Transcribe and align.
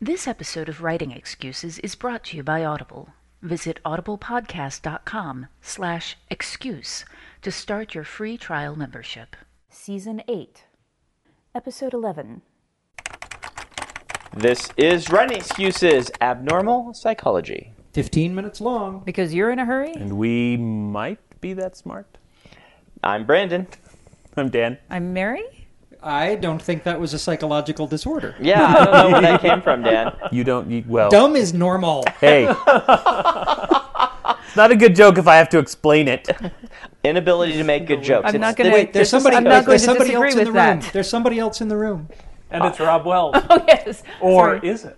This 0.00 0.28
episode 0.28 0.68
of 0.68 0.82
Writing 0.82 1.10
Excuses 1.10 1.78
is 1.78 1.94
brought 1.94 2.24
to 2.24 2.36
you 2.36 2.42
by 2.42 2.62
Audible. 2.62 3.14
Visit 3.40 3.80
audiblepodcast.com 3.82 5.46
slash 5.62 6.18
excuse 6.28 7.06
to 7.40 7.50
start 7.50 7.94
your 7.94 8.04
free 8.04 8.36
trial 8.36 8.76
membership. 8.76 9.36
Season 9.70 10.22
8, 10.28 10.64
Episode 11.54 11.94
11. 11.94 12.42
This 14.36 14.68
is 14.76 15.08
Writing 15.10 15.38
Excuses 15.38 16.10
Abnormal 16.20 16.92
Psychology. 16.92 17.72
15 17.94 18.34
minutes 18.34 18.60
long. 18.60 19.02
Because 19.02 19.32
you're 19.32 19.50
in 19.50 19.58
a 19.58 19.64
hurry? 19.64 19.94
And 19.94 20.18
we 20.18 20.58
might 20.58 21.40
be 21.40 21.54
that 21.54 21.74
smart. 21.74 22.18
I'm 23.02 23.24
Brandon. 23.24 23.66
I'm 24.36 24.50
Dan. 24.50 24.76
I'm 24.90 25.14
Mary? 25.14 25.65
I 26.02 26.34
don't 26.36 26.60
think 26.62 26.84
that 26.84 27.00
was 27.00 27.14
a 27.14 27.18
psychological 27.18 27.86
disorder. 27.86 28.34
Yeah, 28.40 28.64
I 28.64 28.84
don't 28.84 28.92
know 28.92 29.10
where 29.12 29.20
that 29.22 29.40
came 29.40 29.60
from, 29.62 29.82
Dan. 29.82 30.12
You 30.32 30.44
don't. 30.44 30.70
You, 30.70 30.84
well, 30.86 31.08
Dumb 31.10 31.36
is 31.36 31.52
normal. 31.54 32.04
hey, 32.20 32.44
it's 32.48 32.56
not 34.56 34.70
a 34.70 34.76
good 34.76 34.94
joke 34.94 35.18
if 35.18 35.26
I 35.26 35.36
have 35.36 35.48
to 35.50 35.58
explain 35.58 36.08
it. 36.08 36.28
Inability 37.04 37.52
to 37.54 37.64
make 37.64 37.86
good 37.86 38.02
jokes. 38.02 38.32
I'm 38.32 38.40
not 38.40 38.56
gonna- 38.56 38.70
Wait, 38.72 38.92
there's 38.92 39.08
somebody, 39.10 39.36
I'm 39.36 39.44
not 39.44 39.64
there's 39.64 39.66
going 39.66 39.78
to 39.78 39.84
somebody 39.84 40.12
else 40.14 40.24
disagree 40.24 40.30
in 40.32 40.36
the 40.38 40.52
with 40.52 40.62
room. 40.66 40.80
that. 40.80 40.92
There's 40.92 41.08
somebody 41.08 41.38
else 41.38 41.60
in 41.60 41.68
the 41.68 41.76
room. 41.76 42.08
And 42.50 42.64
it's 42.64 42.78
Rob 42.80 43.04
Wells. 43.06 43.34
Oh, 43.50 43.64
yes. 43.66 44.02
Or 44.20 44.58
Sorry. 44.60 44.68
is 44.68 44.84
it? 44.84 44.96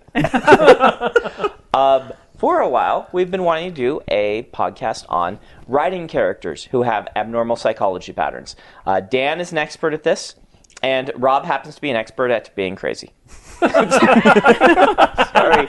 For 2.37 2.59
a 2.61 2.69
while, 2.69 3.09
we've 3.11 3.29
been 3.29 3.43
wanting 3.43 3.69
to 3.73 3.75
do 3.75 4.01
a 4.07 4.43
podcast 4.53 5.05
on 5.09 5.39
writing 5.67 6.07
characters 6.07 6.63
who 6.65 6.83
have 6.83 7.09
abnormal 7.15 7.57
psychology 7.57 8.13
patterns. 8.13 8.55
Uh, 8.85 9.01
Dan 9.01 9.41
is 9.41 9.51
an 9.51 9.57
expert 9.57 9.93
at 9.93 10.03
this, 10.03 10.35
and 10.83 11.11
Rob 11.15 11.45
happens 11.45 11.75
to 11.75 11.81
be 11.81 11.89
an 11.89 11.95
expert 11.95 12.31
at 12.31 12.55
being 12.55 12.75
crazy. 12.75 13.11
Sorry, 13.59 13.69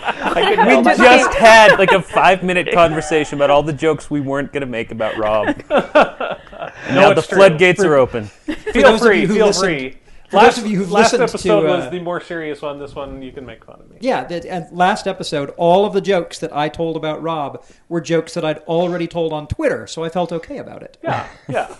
I 0.02 0.46
couldn't 0.48 0.66
We 0.66 0.72
help 0.72 0.84
just 0.84 1.34
had 1.38 1.78
like 1.78 1.92
a 1.92 2.00
five-minute 2.00 2.72
conversation 2.72 3.36
about 3.38 3.50
all 3.50 3.62
the 3.62 3.72
jokes 3.72 4.10
we 4.10 4.20
weren't 4.20 4.52
going 4.52 4.60
to 4.60 4.66
make 4.66 4.90
about 4.92 5.16
Rob. 5.16 5.46
now 5.70 7.12
the 7.14 7.24
true. 7.28 7.38
floodgates 7.38 7.82
are 7.82 7.96
open. 7.96 8.24
Feel 8.26 8.98
free. 8.98 9.26
Feel 9.26 9.46
listened- 9.46 9.64
free. 9.64 9.96
For 10.30 10.36
last, 10.36 10.56
those 10.56 10.64
of 10.64 10.70
you 10.70 10.78
who've 10.78 10.92
last 10.92 11.12
listened 11.12 11.28
to, 11.28 11.34
episode 11.34 11.66
uh, 11.66 11.76
was 11.78 11.90
the 11.90 11.98
more 12.00 12.20
serious 12.20 12.62
one. 12.62 12.78
This 12.78 12.94
one, 12.94 13.20
you 13.20 13.32
can 13.32 13.44
make 13.44 13.64
fun 13.64 13.80
of 13.80 13.90
me. 13.90 13.96
Yeah, 14.00 14.22
that, 14.24 14.44
and 14.44 14.70
last 14.70 15.08
episode, 15.08 15.50
all 15.56 15.84
of 15.84 15.92
the 15.92 16.00
jokes 16.00 16.38
that 16.38 16.54
I 16.54 16.68
told 16.68 16.96
about 16.96 17.20
Rob 17.20 17.64
were 17.88 18.00
jokes 18.00 18.34
that 18.34 18.44
I'd 18.44 18.58
already 18.58 19.08
told 19.08 19.32
on 19.32 19.48
Twitter, 19.48 19.88
so 19.88 20.04
I 20.04 20.08
felt 20.08 20.30
okay 20.30 20.58
about 20.58 20.84
it. 20.84 20.98
Yeah, 21.02 21.28
yeah. 21.48 21.74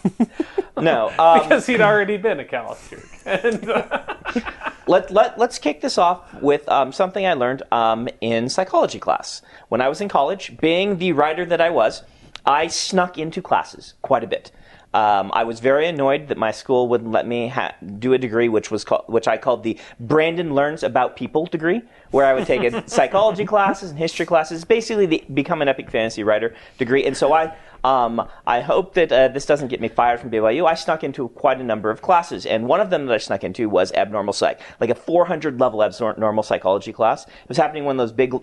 No, 0.76 1.12
um, 1.18 1.42
because 1.42 1.66
he'd 1.66 1.80
already 1.80 2.16
been 2.16 2.40
a 2.40 2.44
callous 2.44 2.90
jerk. 2.90 3.06
And, 3.24 3.70
uh, 3.70 4.16
let, 4.86 5.12
let, 5.12 5.38
let's 5.38 5.58
kick 5.58 5.80
this 5.80 5.96
off 5.96 6.34
with 6.42 6.68
um, 6.68 6.92
something 6.92 7.24
I 7.24 7.34
learned 7.34 7.62
um, 7.70 8.08
in 8.20 8.48
psychology 8.48 8.98
class. 8.98 9.42
When 9.68 9.80
I 9.80 9.88
was 9.88 10.00
in 10.00 10.08
college, 10.08 10.56
being 10.58 10.98
the 10.98 11.12
writer 11.12 11.44
that 11.46 11.60
I 11.60 11.70
was, 11.70 12.02
I 12.44 12.66
snuck 12.66 13.16
into 13.16 13.40
classes 13.42 13.94
quite 14.02 14.24
a 14.24 14.26
bit. 14.26 14.50
Um, 14.92 15.30
I 15.34 15.44
was 15.44 15.60
very 15.60 15.86
annoyed 15.86 16.28
that 16.28 16.36
my 16.36 16.50
school 16.50 16.88
wouldn't 16.88 17.12
let 17.12 17.26
me 17.26 17.48
ha- 17.48 17.74
do 18.00 18.12
a 18.12 18.18
degree, 18.18 18.48
which 18.48 18.72
was 18.72 18.84
called, 18.84 19.04
which 19.06 19.28
I 19.28 19.36
called 19.36 19.62
the 19.62 19.78
Brandon 20.00 20.52
Learns 20.52 20.82
About 20.82 21.14
People 21.14 21.46
degree, 21.46 21.82
where 22.10 22.26
I 22.26 22.34
would 22.34 22.46
take 22.46 22.62
a 22.64 22.88
psychology 22.90 23.44
classes 23.44 23.90
and 23.90 23.98
history 23.98 24.26
classes, 24.26 24.64
basically 24.64 25.06
the 25.06 25.24
become 25.32 25.62
an 25.62 25.68
epic 25.68 25.90
fantasy 25.90 26.24
writer 26.24 26.54
degree. 26.78 27.04
And 27.04 27.16
so 27.16 27.32
I, 27.32 27.54
um, 27.84 28.28
I 28.46 28.60
hope 28.60 28.94
that 28.94 29.12
uh, 29.12 29.28
this 29.28 29.46
doesn't 29.46 29.68
get 29.68 29.80
me 29.80 29.88
fired 29.88 30.20
from 30.20 30.30
BYU. 30.30 30.66
I 30.66 30.74
snuck 30.74 31.02
into 31.04 31.28
quite 31.30 31.60
a 31.60 31.64
number 31.64 31.90
of 31.90 32.02
classes, 32.02 32.46
and 32.46 32.66
one 32.66 32.80
of 32.80 32.90
them 32.90 33.06
that 33.06 33.14
I 33.14 33.18
snuck 33.18 33.44
into 33.44 33.68
was 33.68 33.92
abnormal 33.92 34.32
psych, 34.32 34.60
like 34.80 34.90
a 34.90 34.94
400 34.94 35.58
level 35.58 35.82
abnormal 35.82 36.42
psychology 36.42 36.92
class. 36.92 37.26
It 37.26 37.48
was 37.48 37.56
happening 37.56 37.82
in 37.82 37.86
one 37.86 37.98
of 37.98 38.08
those 38.08 38.12
big, 38.12 38.34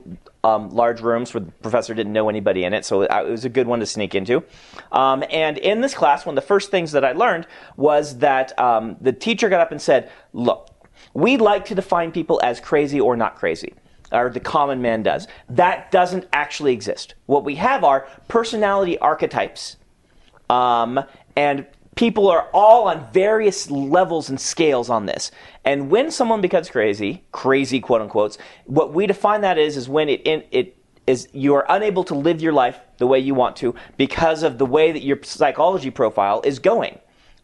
um, 0.44 0.70
large 0.70 1.02
rooms 1.02 1.34
where 1.34 1.42
the 1.42 1.52
professor 1.52 1.94
didn't 1.94 2.14
know 2.14 2.30
anybody 2.30 2.64
in 2.64 2.74
it, 2.74 2.86
so 2.86 3.04
it 3.04 3.30
was 3.30 3.46
a 3.46 3.50
good 3.50 3.68
one 3.68 3.80
to 3.80 3.86
sneak 3.86 4.16
into. 4.16 4.44
Um, 4.92 5.24
and 5.30 5.58
in 5.58 5.82
this 5.82 5.94
class, 5.94 6.26
one 6.26 6.38
of 6.38 6.44
the 6.44 6.48
first 6.48 6.72
things 6.72 6.92
that 6.94 7.06
I 7.06 7.12
learned 7.12 7.48
was 7.76 8.18
that 8.20 8.58
um, 8.60 8.98
the 9.02 9.14
teacher 9.14 9.50
got 9.50 9.62
up 9.62 9.72
and 9.72 9.82
said, 9.82 10.10
"Look, 10.34 10.70
we 11.14 11.38
like 11.38 11.66
to 11.66 11.76
define 11.76 12.12
people 12.12 12.40
as 12.44 12.60
crazy 12.60 13.00
or 13.00 13.16
not 13.16 13.36
crazy." 13.36 13.74
Or 14.12 14.30
the 14.30 14.40
common 14.40 14.82
man 14.82 15.04
does. 15.04 15.28
That 15.50 15.92
doesn't 15.92 16.28
actually 16.34 16.74
exist. 16.74 17.16
What 17.26 17.44
we 17.44 17.56
have 17.56 17.84
are 17.84 18.08
personality 18.28 18.98
archetypes, 19.00 19.78
um, 20.50 21.00
and 21.36 21.66
people 21.96 22.30
are 22.30 22.48
all 22.54 22.88
on 22.88 23.12
various 23.12 23.70
levels 23.70 24.30
and 24.30 24.40
scales 24.40 24.90
on 24.90 25.06
this. 25.06 25.32
And 25.66 25.90
when 25.90 26.12
someone 26.12 26.42
becomes 26.42 26.70
crazy, 26.70 27.24
crazy 27.32 27.80
quote 27.80 28.02
unquote, 28.02 28.38
what 28.66 28.94
we 28.94 29.08
define 29.08 29.42
that 29.42 29.58
is 29.58 29.76
is 29.76 29.90
when 29.90 30.08
it 30.08 30.22
in, 30.26 30.44
it 30.52 30.78
is 31.08 31.28
you 31.34 31.56
are 31.56 31.66
unable 31.70 32.04
to 32.04 32.14
live 32.14 32.42
your 32.42 32.54
life 32.54 32.80
the 32.98 33.08
way 33.08 33.20
you 33.20 33.34
want 33.34 33.56
to 33.58 33.74
because 33.98 34.44
of 34.44 34.58
the 34.58 34.66
way 34.66 34.92
that 34.92 35.04
your 35.04 35.20
psychology 35.24 35.90
profile 35.90 36.42
is 36.44 36.60
going. 36.60 37.00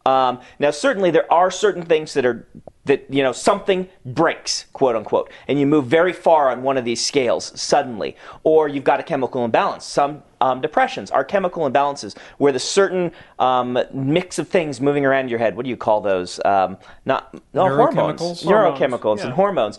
Um, 0.06 0.40
now, 0.58 0.70
certainly, 0.70 1.10
there 1.10 1.30
are 1.32 1.50
certain 1.50 1.82
things 1.82 2.12
that 2.14 2.26
are 2.26 2.46
that 2.84 3.06
you 3.08 3.22
know 3.22 3.32
something 3.32 3.88
breaks, 4.04 4.66
quote 4.72 4.96
unquote, 4.96 5.30
and 5.48 5.58
you 5.58 5.66
move 5.66 5.86
very 5.86 6.12
far 6.12 6.50
on 6.50 6.62
one 6.62 6.76
of 6.76 6.84
these 6.84 7.04
scales 7.04 7.58
suddenly, 7.60 8.16
or 8.42 8.68
you've 8.68 8.84
got 8.84 9.00
a 9.00 9.02
chemical 9.02 9.44
imbalance. 9.44 9.84
Some 9.84 10.22
um, 10.40 10.60
depressions 10.60 11.10
are 11.10 11.24
chemical 11.24 11.68
imbalances 11.68 12.16
where 12.38 12.52
the 12.52 12.58
certain 12.58 13.12
um, 13.38 13.78
mix 13.92 14.38
of 14.38 14.48
things 14.48 14.80
moving 14.80 15.06
around 15.06 15.30
your 15.30 15.38
head. 15.38 15.56
What 15.56 15.64
do 15.64 15.70
you 15.70 15.76
call 15.76 16.00
those? 16.00 16.40
Um, 16.44 16.76
not 17.04 17.34
no, 17.52 17.68
hormones, 17.74 18.42
Neurochemicals? 18.42 19.00
Hormones, 19.00 19.20
and 19.22 19.30
yeah. 19.30 19.34
hormones 19.34 19.78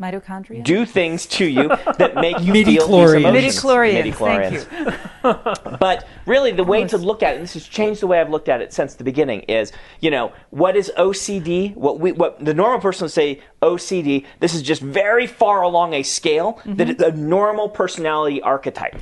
Mitochondria? 0.00 0.62
do 0.64 0.84
things 0.84 1.24
to 1.26 1.44
you 1.44 1.68
that 1.98 2.14
make 2.16 2.38
you 2.40 2.52
feel 2.52 2.64
these 2.64 2.78
Midichlorians. 2.78 3.16
emotions. 3.16 4.04
Midichlorians, 4.14 4.62
thank 4.64 4.94
you. 5.24 5.76
But 5.78 6.06
really, 6.26 6.52
the 6.52 6.64
way 6.64 6.84
to 6.86 6.98
look 6.98 7.22
at 7.22 7.32
it, 7.34 7.36
and 7.36 7.44
this 7.44 7.54
has 7.54 7.66
changed 7.66 8.00
the 8.02 8.06
way 8.06 8.20
I've 8.20 8.30
looked 8.30 8.48
at 8.48 8.60
it 8.60 8.72
since 8.72 8.94
the 8.94 9.04
beginning, 9.04 9.40
is 9.42 9.72
you 10.00 10.10
know 10.10 10.32
what 10.50 10.76
is 10.76 10.92
OCD? 10.98 11.74
What 11.76 12.00
we 12.00 12.12
what 12.12 12.44
the 12.44 12.54
normal 12.54 12.80
person 12.80 13.04
would 13.04 13.12
say 13.12 13.40
OCD. 13.62 14.24
This 14.40 14.54
is 14.54 14.62
just 14.62 14.82
very 14.82 15.26
far 15.26 15.62
along 15.62 15.94
a 15.94 16.02
scale 16.02 16.60
that 16.66 16.90
is 16.90 17.00
a 17.02 17.12
normal 17.12 17.68
personality 17.68 18.42
archetype. 18.42 19.00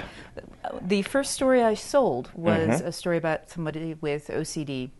the 0.80 1.02
first 1.02 1.32
story 1.32 1.62
I 1.62 1.74
sold 1.74 2.30
was 2.34 2.68
Mm-hmm. 2.68 2.86
a 2.86 2.92
story 2.92 3.16
about 3.16 3.50
somebody 3.50 3.94
with 4.00 4.28
OCD. 4.28 4.90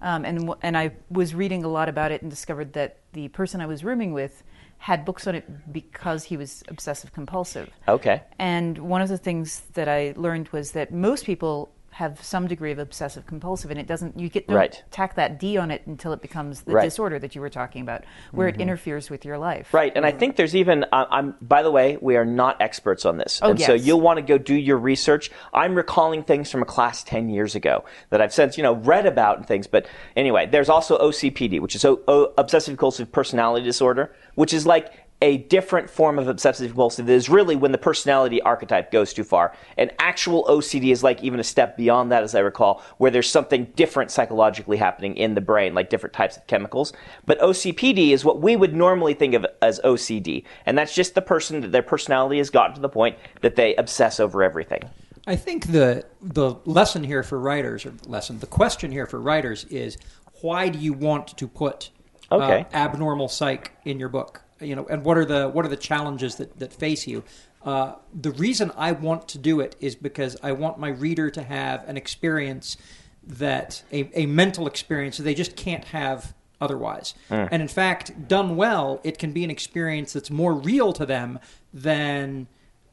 Um, 0.00 0.24
and, 0.24 0.52
and 0.62 0.76
I 0.76 0.92
was 1.10 1.32
reading 1.34 1.62
a 1.64 1.68
lot 1.68 1.88
about 1.88 2.10
it 2.12 2.22
and 2.22 2.30
discovered 2.30 2.72
that 2.72 2.98
the 3.12 3.28
person 3.28 3.60
I 3.60 3.66
was 3.66 3.84
rooming 3.84 4.12
with 4.12 4.42
had 4.82 5.04
books 5.04 5.28
on 5.28 5.36
it 5.36 5.72
because 5.72 6.24
he 6.24 6.36
was 6.36 6.64
obsessive 6.66 7.12
compulsive. 7.12 7.70
Okay. 7.86 8.20
And 8.40 8.78
one 8.78 9.00
of 9.00 9.08
the 9.08 9.16
things 9.16 9.62
that 9.74 9.88
I 9.88 10.12
learned 10.16 10.48
was 10.48 10.72
that 10.72 10.92
most 10.92 11.24
people 11.24 11.70
have 12.02 12.22
some 12.22 12.46
degree 12.48 12.72
of 12.72 12.78
obsessive 12.78 13.26
compulsive, 13.26 13.70
and 13.70 13.78
it 13.78 13.86
doesn't. 13.86 14.18
You 14.18 14.28
get 14.28 14.48
don't 14.48 14.56
Right. 14.56 14.82
tack 14.90 15.14
that 15.14 15.38
D 15.38 15.56
on 15.56 15.70
it 15.70 15.82
until 15.86 16.12
it 16.12 16.20
becomes 16.20 16.62
the 16.62 16.72
Right. 16.72 16.80
Mm-hmm. 16.82 16.86
disorder 16.86 17.18
that 17.20 17.34
you 17.34 17.40
were 17.40 17.48
talking 17.48 17.80
about, 17.82 18.02
where 18.32 18.48
it 18.48 18.60
interferes 18.60 19.08
with 19.08 19.24
your 19.24 19.38
life. 19.38 19.72
Right, 19.72 19.92
and 19.94 20.04
I 20.04 20.10
think 20.10 20.36
there's 20.36 20.54
even. 20.56 20.84
Uh, 20.92 21.06
I'm. 21.10 21.34
By 21.40 21.62
the 21.62 21.70
way, 21.70 21.96
we 22.00 22.16
are 22.16 22.24
not 22.24 22.60
experts 22.60 23.06
on 23.06 23.16
this, 23.18 23.38
Oh, 23.42 23.50
and 23.50 23.60
so 23.60 23.72
you'll 23.74 24.00
want 24.00 24.16
to 24.18 24.22
go 24.22 24.36
do 24.36 24.54
your 24.54 24.76
research. 24.76 25.30
I'm 25.54 25.74
recalling 25.74 26.24
things 26.24 26.50
from 26.50 26.60
a 26.62 26.66
class 26.66 27.02
ten 27.04 27.28
years 27.30 27.54
ago 27.54 27.84
that 28.10 28.20
I've 28.20 28.32
since 28.34 28.56
you 28.56 28.62
know 28.62 28.74
read 28.74 29.06
about 29.06 29.38
and 29.38 29.46
things. 29.46 29.66
But 29.66 29.86
anyway, 30.16 30.46
there's 30.46 30.68
also 30.68 30.98
OCPD, 30.98 31.60
which 31.60 31.74
is 31.76 31.84
o- 31.84 32.00
o- 32.08 32.32
obsessive 32.36 32.72
compulsive 32.72 33.12
personality 33.12 33.64
disorder, 33.64 34.12
which 34.34 34.52
is 34.52 34.66
like 34.66 34.92
a 35.22 35.38
different 35.38 35.88
form 35.88 36.18
of 36.18 36.26
obsessive 36.26 36.66
compulsive 36.66 37.06
that 37.06 37.12
is 37.12 37.28
really 37.28 37.54
when 37.54 37.70
the 37.70 37.78
personality 37.78 38.42
archetype 38.42 38.90
goes 38.90 39.14
too 39.14 39.22
far. 39.22 39.54
And 39.78 39.92
actual 40.00 40.44
OCD 40.44 40.90
is 40.90 41.04
like 41.04 41.22
even 41.22 41.38
a 41.38 41.44
step 41.44 41.76
beyond 41.76 42.10
that, 42.10 42.24
as 42.24 42.34
I 42.34 42.40
recall, 42.40 42.82
where 42.98 43.10
there's 43.10 43.30
something 43.30 43.66
different 43.76 44.10
psychologically 44.10 44.76
happening 44.76 45.16
in 45.16 45.34
the 45.34 45.40
brain, 45.40 45.74
like 45.74 45.90
different 45.90 46.12
types 46.12 46.36
of 46.36 46.46
chemicals. 46.48 46.92
But 47.24 47.38
OCPD 47.38 48.10
is 48.10 48.24
what 48.24 48.42
we 48.42 48.56
would 48.56 48.74
normally 48.74 49.14
think 49.14 49.34
of 49.34 49.46
as 49.62 49.80
OCD. 49.84 50.42
And 50.66 50.76
that's 50.76 50.92
just 50.92 51.14
the 51.14 51.22
person 51.22 51.60
that 51.60 51.70
their 51.70 51.82
personality 51.82 52.38
has 52.38 52.50
gotten 52.50 52.74
to 52.74 52.80
the 52.80 52.88
point 52.88 53.16
that 53.42 53.54
they 53.54 53.76
obsess 53.76 54.18
over 54.18 54.42
everything. 54.42 54.82
I 55.24 55.36
think 55.36 55.68
the 55.68 56.04
the 56.20 56.56
lesson 56.64 57.04
here 57.04 57.22
for 57.22 57.38
writers, 57.38 57.86
or 57.86 57.94
lesson, 58.08 58.40
the 58.40 58.46
question 58.48 58.90
here 58.90 59.06
for 59.06 59.20
writers 59.20 59.64
is 59.66 59.98
why 60.40 60.68
do 60.68 60.80
you 60.80 60.92
want 60.92 61.38
to 61.38 61.46
put 61.46 61.90
Okay. 62.32 62.66
uh, 62.72 62.76
abnormal 62.76 63.28
psych 63.28 63.70
in 63.84 64.00
your 64.00 64.08
book? 64.08 64.42
You 64.62 64.76
know, 64.76 64.86
and 64.86 65.04
what 65.04 65.16
are 65.18 65.24
the 65.24 65.48
what 65.48 65.64
are 65.64 65.68
the 65.68 65.76
challenges 65.76 66.36
that 66.36 66.58
that 66.58 66.72
face 66.72 67.06
you? 67.06 67.24
Uh, 67.64 67.94
the 68.12 68.32
reason 68.32 68.72
I 68.76 68.92
want 68.92 69.28
to 69.28 69.38
do 69.38 69.60
it 69.60 69.76
is 69.80 69.94
because 69.94 70.36
I 70.42 70.52
want 70.52 70.78
my 70.78 70.88
reader 70.88 71.30
to 71.30 71.42
have 71.42 71.88
an 71.88 71.96
experience 71.96 72.76
that 73.24 73.84
a, 73.92 74.10
a 74.20 74.26
mental 74.26 74.66
experience 74.66 75.16
that 75.18 75.22
they 75.22 75.34
just 75.34 75.54
can't 75.54 75.84
have 75.86 76.34
otherwise. 76.60 77.14
And 77.50 77.62
in 77.62 77.68
fact, 77.68 78.28
done 78.28 78.56
well, 78.56 79.00
it 79.04 79.18
can 79.18 79.32
be 79.32 79.44
an 79.44 79.50
experience 79.50 80.12
that's 80.12 80.30
more 80.30 80.54
real 80.54 80.92
to 80.94 81.06
them 81.06 81.38
than 81.72 82.46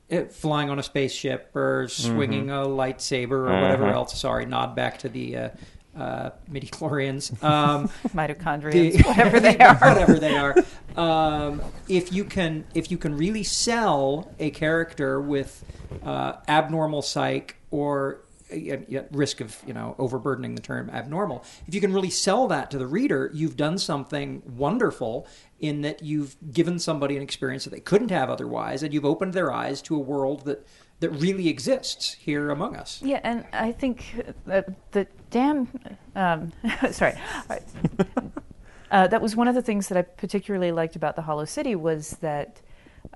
it, 0.07 0.31
flying 0.31 0.69
on 0.69 0.79
a 0.79 0.83
spaceship 0.83 1.55
or 1.55 1.87
swinging 1.87 2.49
a 2.49 2.63
lightsaber 2.65 3.31
or 3.31 3.61
whatever 3.61 3.87
else. 3.89 4.19
Sorry, 4.19 4.45
nod 4.45 4.75
back 4.75 4.97
to 4.99 5.09
the 5.09 5.37
uh, 5.37 5.49
uh, 5.97 6.29
midichlorians. 6.51 7.41
Um, 7.43 7.87
Mitochondria, 8.09 8.71
the- 8.71 9.03
whatever 9.07 9.39
they 9.39 9.57
are. 9.59 9.75
whatever 9.77 10.19
they 10.19 10.35
are. 10.37 10.55
Um, 10.95 11.61
if 11.87 12.11
you 12.11 12.23
can, 12.23 12.65
if 12.73 12.91
you 12.91 12.97
can 12.97 13.15
really 13.17 13.43
sell 13.43 14.31
a 14.39 14.49
character 14.51 15.19
with 15.21 15.63
uh, 16.03 16.33
abnormal 16.47 17.01
psych 17.01 17.55
or 17.71 18.21
at, 18.51 18.91
at 18.91 19.07
risk 19.15 19.41
of 19.41 19.55
you 19.67 19.73
know 19.73 19.95
overburdening 19.99 20.55
the 20.55 20.61
term 20.61 20.89
abnormal, 20.89 21.43
if 21.67 21.73
you 21.75 21.81
can 21.81 21.93
really 21.93 22.09
sell 22.09 22.47
that 22.47 22.71
to 22.71 22.77
the 22.77 22.87
reader, 22.87 23.29
you've 23.33 23.55
done 23.57 23.77
something 23.77 24.41
wonderful 24.57 25.27
in 25.59 25.81
that 25.81 26.01
you've 26.01 26.35
given 26.53 26.79
somebody 26.79 27.15
an 27.17 27.21
experience 27.21 27.63
that 27.65 27.69
they 27.71 27.79
couldn't 27.79 28.11
have 28.11 28.29
otherwise, 28.29 28.81
and 28.83 28.93
you've 28.93 29.05
opened 29.05 29.33
their 29.33 29.51
eyes 29.51 29.81
to 29.83 29.95
a 29.95 29.99
world 29.99 30.45
that 30.45 30.65
that 30.99 31.09
really 31.11 31.47
exists 31.47 32.13
here 32.13 32.49
among 32.49 32.75
us. 32.75 33.01
Yeah, 33.01 33.21
and 33.23 33.45
I 33.53 33.71
think 33.71 34.23
that 34.45 34.91
the 34.91 35.07
damn. 35.29 35.67
Um, 36.15 36.51
sorry. 36.91 37.15
Uh, 38.91 39.05
that 39.07 39.21
was 39.21 39.35
one 39.35 39.47
of 39.47 39.53
the 39.53 39.61
things 39.61 39.87
that 39.87 39.99
I 39.99 40.01
particularly 40.01 40.71
liked 40.71 40.95
about 40.95 41.15
the 41.15 41.21
Hollow 41.21 41.45
City 41.45 41.75
was 41.75 42.17
that 42.21 42.59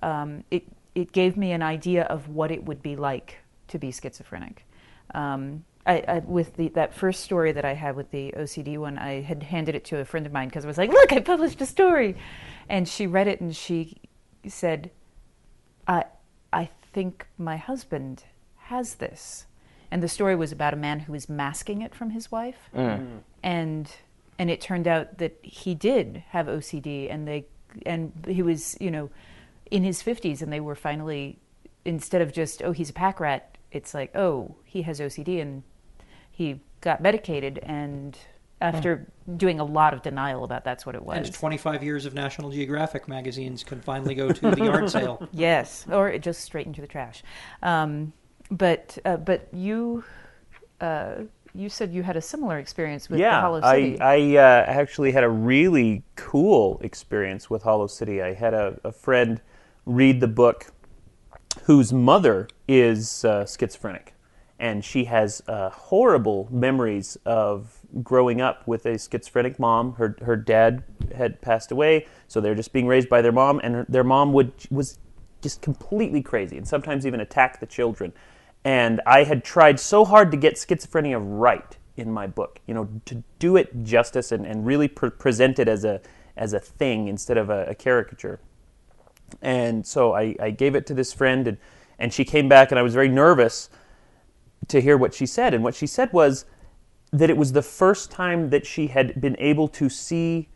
um, 0.04 0.44
it 0.52 0.68
it 0.94 1.12
gave 1.12 1.36
me 1.36 1.52
an 1.52 1.64
idea 1.64 2.04
of 2.04 2.30
what 2.30 2.52
it 2.52 2.64
would 2.64 2.84
be 2.84 2.96
like 2.96 3.38
to 3.70 3.80
be 3.80 3.92
schizophrenic. 3.92 4.68
Um, 5.16 5.66
I, 5.86 6.04
I, 6.08 6.20
with 6.20 6.56
the, 6.56 6.70
that 6.70 6.94
first 6.94 7.24
story 7.24 7.52
that 7.52 7.66
I 7.66 7.74
had 7.74 7.96
with 7.96 8.12
the 8.12 8.34
OCD 8.38 8.78
one, 8.78 8.98
I 8.98 9.22
had 9.22 9.44
handed 9.44 9.76
it 9.76 9.84
to 9.86 9.98
a 9.98 10.06
friend 10.06 10.26
of 10.26 10.32
mine 10.32 10.48
because 10.48 10.64
I 10.64 10.68
was 10.68 10.78
like, 10.78 10.92
"Look, 10.92 11.12
I 11.12 11.20
published 11.20 11.60
a 11.62 11.66
story," 11.66 12.16
and 12.70 12.88
she 12.88 13.08
read 13.08 13.28
it 13.28 13.42
and 13.42 13.56
she 13.56 13.98
said, 14.48 14.92
"I 15.88 16.06
I 16.54 16.70
think 16.94 17.28
my 17.38 17.58
husband 17.58 18.24
has 18.70 18.96
this." 18.96 19.46
And 19.92 20.02
the 20.02 20.08
story 20.08 20.36
was 20.36 20.52
about 20.52 20.74
a 20.74 20.78
man 20.78 21.02
who 21.02 21.12
was 21.12 21.30
masking 21.30 21.82
it 21.82 21.94
from 21.94 22.12
his 22.12 22.32
wife, 22.32 22.70
mm. 22.76 23.00
Mm. 23.00 23.20
and 23.44 23.92
and 24.40 24.50
it 24.50 24.62
turned 24.62 24.88
out 24.88 25.20
that 25.20 25.38
he 25.42 25.76
did 25.76 26.24
have 26.30 26.48
OCD, 26.48 27.10
and 27.12 27.28
they 27.28 27.46
and 27.86 28.12
he 28.28 28.42
was 28.42 28.78
you 28.80 28.90
know 28.90 29.10
in 29.70 29.84
his 29.84 30.02
fifties, 30.02 30.42
and 30.42 30.52
they 30.52 30.60
were 30.60 30.76
finally 30.76 31.40
instead 31.86 32.22
of 32.22 32.32
just 32.32 32.62
oh 32.64 32.72
he's 32.72 32.90
a 32.90 32.94
pack 32.94 33.20
rat, 33.20 33.58
it's 33.72 33.94
like 33.94 34.16
oh 34.16 34.56
he 34.64 34.84
has 34.84 35.00
OCD, 35.00 35.42
and 35.42 35.64
he 36.32 36.62
got 36.82 37.02
medicated, 37.02 37.60
and 37.60 38.18
after 38.64 39.08
doing 39.38 39.60
a 39.60 39.64
lot 39.64 39.94
of 39.94 40.02
denial 40.02 40.44
about 40.44 40.64
that's 40.64 40.86
what 40.86 40.96
it 40.96 41.04
was. 41.04 41.18
And 41.18 41.34
25 41.34 41.84
years 41.84 42.06
of 42.06 42.14
National 42.14 42.50
Geographic 42.50 43.08
magazines 43.08 43.64
can 43.64 43.82
finally 43.82 44.16
go 44.16 44.32
to 44.32 44.52
the 44.52 44.58
yard 44.66 44.90
sale. 44.90 45.28
Yes, 45.32 45.86
or 45.92 46.10
it 46.10 46.22
just 46.22 46.42
straight 46.42 46.66
into 46.66 46.82
the 46.82 46.88
trash. 46.88 47.24
Um, 47.62 48.14
but 48.50 48.98
uh, 49.06 49.18
but 49.18 49.48
you 49.54 50.04
uh, 50.82 51.16
you 51.54 51.70
said 51.70 51.94
you 51.94 52.04
had 52.04 52.16
a 52.16 52.22
similar 52.22 52.58
experience 52.58 53.10
with 53.10 53.18
the 53.18 53.24
yeah, 53.24 53.42
Hollow 53.42 53.62
I, 53.62 53.76
City. 53.76 54.00
I 54.00 54.36
uh, 54.38 54.66
actually 54.68 55.12
had 55.12 55.24
a 55.24 55.30
really 55.30 56.04
cool 56.16 56.80
experience 56.84 57.50
with 57.50 57.64
Hollow 57.64 57.88
City. 57.88 58.22
I 58.22 58.34
had 58.34 58.54
a, 58.54 58.80
a 58.84 58.92
friend 58.92 59.42
read 59.86 60.20
the 60.20 60.28
book 60.28 60.72
whose 61.64 61.94
mother 61.94 62.48
is 62.68 63.24
uh, 63.26 63.46
schizophrenic, 63.46 64.13
and 64.60 64.84
she 64.84 65.06
has 65.06 65.42
uh, 65.48 65.70
horrible 65.70 66.48
memories 66.52 67.18
of 67.26 67.80
growing 68.02 68.42
up 68.42 68.66
with 68.68 68.86
a 68.86 68.98
schizophrenic 68.98 69.60
mom. 69.60 69.94
Her 69.94 70.16
her 70.22 70.36
dad 70.36 70.84
had 71.16 71.42
passed 71.42 71.72
away, 71.72 72.08
so 72.28 72.40
they're 72.40 72.56
just 72.56 72.74
being 72.74 72.88
raised 72.88 73.10
by 73.10 73.22
their 73.22 73.32
mom, 73.32 73.60
and 73.64 73.76
her, 73.76 73.86
their 73.90 74.04
mom 74.04 74.34
would 74.34 74.54
was 74.72 75.00
just 75.42 75.62
completely 75.62 76.22
crazy, 76.22 76.58
and 76.58 76.68
sometimes 76.68 77.06
even 77.06 77.20
attack 77.20 77.60
the 77.60 77.66
children. 77.66 78.14
And 78.64 79.02
I 79.06 79.26
had 79.26 79.44
tried 79.44 79.80
so 79.80 80.06
hard 80.06 80.32
to 80.32 80.38
get 80.38 80.56
schizophrenia 80.56 81.22
right 81.22 81.78
in 81.98 82.12
my 82.12 82.28
book, 82.28 82.60
you 82.66 82.74
know, 82.74 82.88
to 83.06 83.24
do 83.40 83.58
it 83.58 83.84
justice 83.84 84.32
and, 84.32 84.46
and 84.46 84.66
really 84.66 84.88
pre- 84.88 85.10
present 85.10 85.60
it 85.60 85.68
as 85.68 85.84
a 85.84 86.02
as 86.38 86.54
a 86.54 86.60
thing 86.60 87.08
instead 87.08 87.38
of 87.38 87.50
a, 87.50 87.66
a 87.66 87.76
caricature. 87.76 88.40
And 89.42 89.86
so 89.86 90.14
I, 90.14 90.36
I 90.40 90.52
gave 90.52 90.76
it 90.76 90.86
to 90.88 90.94
this 90.94 91.12
friend, 91.12 91.48
and, 91.48 91.58
and 92.00 92.14
she 92.14 92.24
came 92.24 92.48
back, 92.48 92.72
and 92.72 92.80
I 92.80 92.82
was 92.82 92.94
very 92.94 93.10
nervous 93.10 93.70
to 94.68 94.82
hear 94.82 94.98
what 94.98 95.14
she 95.14 95.26
said. 95.26 95.54
And 95.54 95.64
what 95.64 95.76
she 95.76 95.88
said 95.88 96.12
was 96.14 96.46
that 97.12 97.30
it 97.30 97.38
was 97.38 97.52
the 97.52 97.62
first 97.62 98.12
time 98.12 98.50
that 98.50 98.66
she 98.66 98.88
had 98.88 99.20
been 99.22 99.36
able 99.40 99.68
to 99.70 99.90
see 99.90 100.50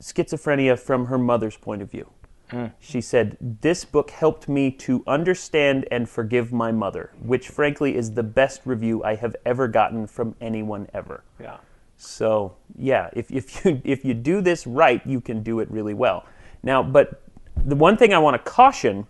schizophrenia 0.00 0.78
from 0.78 1.06
her 1.06 1.18
mother's 1.18 1.56
point 1.56 1.82
of 1.82 1.90
view. 1.90 2.10
Hmm. 2.50 2.66
She 2.80 3.00
said, 3.00 3.38
This 3.40 3.84
book 3.84 4.10
helped 4.10 4.48
me 4.48 4.70
to 4.72 5.02
understand 5.06 5.86
and 5.90 6.08
forgive 6.08 6.52
my 6.52 6.70
mother, 6.70 7.12
which 7.22 7.48
frankly 7.48 7.96
is 7.96 8.12
the 8.12 8.22
best 8.22 8.62
review 8.64 9.02
I 9.02 9.14
have 9.14 9.34
ever 9.46 9.68
gotten 9.68 10.06
from 10.06 10.34
anyone 10.40 10.88
ever. 10.92 11.24
Yeah. 11.40 11.58
So 11.96 12.56
yeah, 12.76 13.08
if, 13.12 13.30
if 13.30 13.64
you 13.64 13.80
if 13.84 14.04
you 14.04 14.12
do 14.12 14.40
this 14.40 14.66
right, 14.66 15.00
you 15.06 15.20
can 15.20 15.42
do 15.42 15.60
it 15.60 15.70
really 15.70 15.94
well. 15.94 16.26
Now, 16.62 16.82
but 16.82 17.22
the 17.64 17.76
one 17.76 17.96
thing 17.96 18.12
I 18.12 18.18
want 18.18 18.34
to 18.34 18.50
caution, 18.50 19.06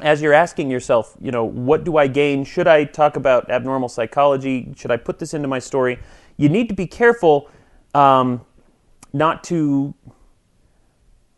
as 0.00 0.22
you're 0.22 0.32
asking 0.32 0.70
yourself, 0.70 1.16
you 1.20 1.30
know, 1.30 1.44
what 1.44 1.84
do 1.84 1.96
I 1.96 2.06
gain? 2.06 2.44
Should 2.44 2.68
I 2.68 2.84
talk 2.84 3.16
about 3.16 3.50
abnormal 3.50 3.88
psychology? 3.88 4.72
Should 4.76 4.90
I 4.90 4.96
put 4.96 5.18
this 5.18 5.34
into 5.34 5.48
my 5.48 5.58
story? 5.58 5.98
You 6.36 6.48
need 6.48 6.68
to 6.68 6.74
be 6.74 6.86
careful 6.86 7.50
um, 7.94 8.42
not 9.12 9.44
to. 9.44 9.94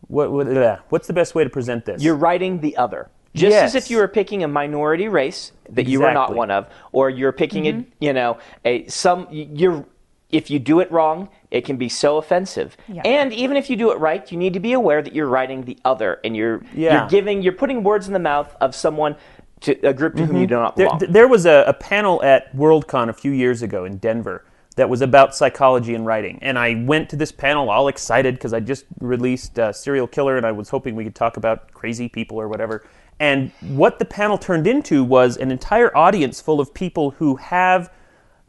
What, 0.09 0.33
what, 0.33 0.49
uh, 0.49 0.79
what's 0.89 1.07
the 1.07 1.13
best 1.13 1.37
way 1.37 1.45
to 1.45 1.51
present 1.51 1.85
this? 1.85 2.03
You're 2.03 2.17
writing 2.17 2.61
the 2.61 2.77
other. 2.77 3.11
Just 3.33 3.57
as 3.57 3.75
if 3.77 3.91
you 3.91 3.99
were 3.99 4.09
picking 4.09 4.43
a 4.43 4.49
minority 4.49 5.07
race 5.07 5.53
that 5.71 5.87
you 5.87 6.03
are 6.03 6.13
not 6.13 6.35
one 6.35 6.51
of, 6.51 6.67
or 6.91 7.11
you're 7.11 7.31
picking 7.31 7.69
a, 7.69 7.85
you 8.01 8.13
know, 8.13 8.39
a 8.65 8.89
some 8.89 9.29
you're 9.31 9.87
if 10.33 10.51
you 10.51 10.59
do 10.59 10.81
it 10.81 10.91
wrong, 10.93 11.29
it 11.51 11.65
can 11.65 11.77
be 11.77 11.89
so 11.89 12.17
offensive. 12.19 12.77
Yeah. 12.89 13.03
And 13.05 13.33
even 13.33 13.57
if 13.57 13.69
you 13.69 13.77
do 13.77 13.91
it 13.91 13.99
right, 13.99 14.31
you 14.31 14.39
need 14.39 14.53
to 14.55 14.61
be 14.61 14.73
aware 14.73 15.03
that 15.03 15.15
you're 15.15 15.27
writing 15.29 15.65
the 15.65 15.79
other 15.85 16.21
and 16.25 16.37
you're 16.37 16.63
Yeah. 16.75 17.01
you're 17.01 17.09
giving 17.09 17.43
you're 17.43 17.53
putting 17.53 17.83
words 17.83 18.07
in 18.07 18.13
the 18.13 18.19
mouth 18.21 18.55
of 18.61 18.75
someone 18.75 19.17
to 19.63 19.73
a 19.87 19.93
group 19.93 20.15
to 20.17 20.25
whom 20.25 20.37
you 20.39 20.47
do 20.47 20.55
not 20.55 20.77
There, 20.77 20.87
belong. 20.87 20.99
th- 21.01 21.11
there 21.13 21.29
was 21.29 21.45
a, 21.47 21.65
a 21.67 21.75
panel 21.75 22.23
at 22.23 22.55
Worldcon 22.57 23.09
a 23.09 23.13
few 23.13 23.31
years 23.33 23.61
ago 23.63 23.85
in 23.85 23.99
Denver 23.99 24.45
that 24.77 24.89
was 24.89 25.03
about 25.03 25.35
psychology 25.35 25.95
and 25.95 26.07
writing. 26.07 26.39
And 26.41 26.59
I 26.59 26.83
went 26.87 27.11
to 27.11 27.17
this 27.17 27.31
panel 27.33 27.69
all 27.69 27.89
excited 27.89 28.35
because 28.37 28.55
I 28.55 28.61
just 28.61 28.87
released 29.01 29.59
uh, 29.59 29.73
Serial 29.73 30.07
Killer 30.07 30.37
and 30.39 30.47
I 30.47 30.53
was 30.53 30.71
hoping 30.71 30.95
we 30.95 31.05
could 31.05 31.15
talk 31.15 31.37
about 31.37 31.73
crazy 31.75 32.09
people 32.09 32.41
or 32.41 32.49
whatever. 32.49 32.85
And 33.19 33.51
what 33.61 33.99
the 33.99 34.07
panel 34.07 34.39
turned 34.39 34.67
into 34.67 35.05
was 35.05 35.37
an 35.37 35.51
entire 35.51 35.95
audience 35.95 36.41
full 36.41 36.59
of 36.61 36.73
people 36.73 37.11
who 37.11 37.37
have 37.37 37.93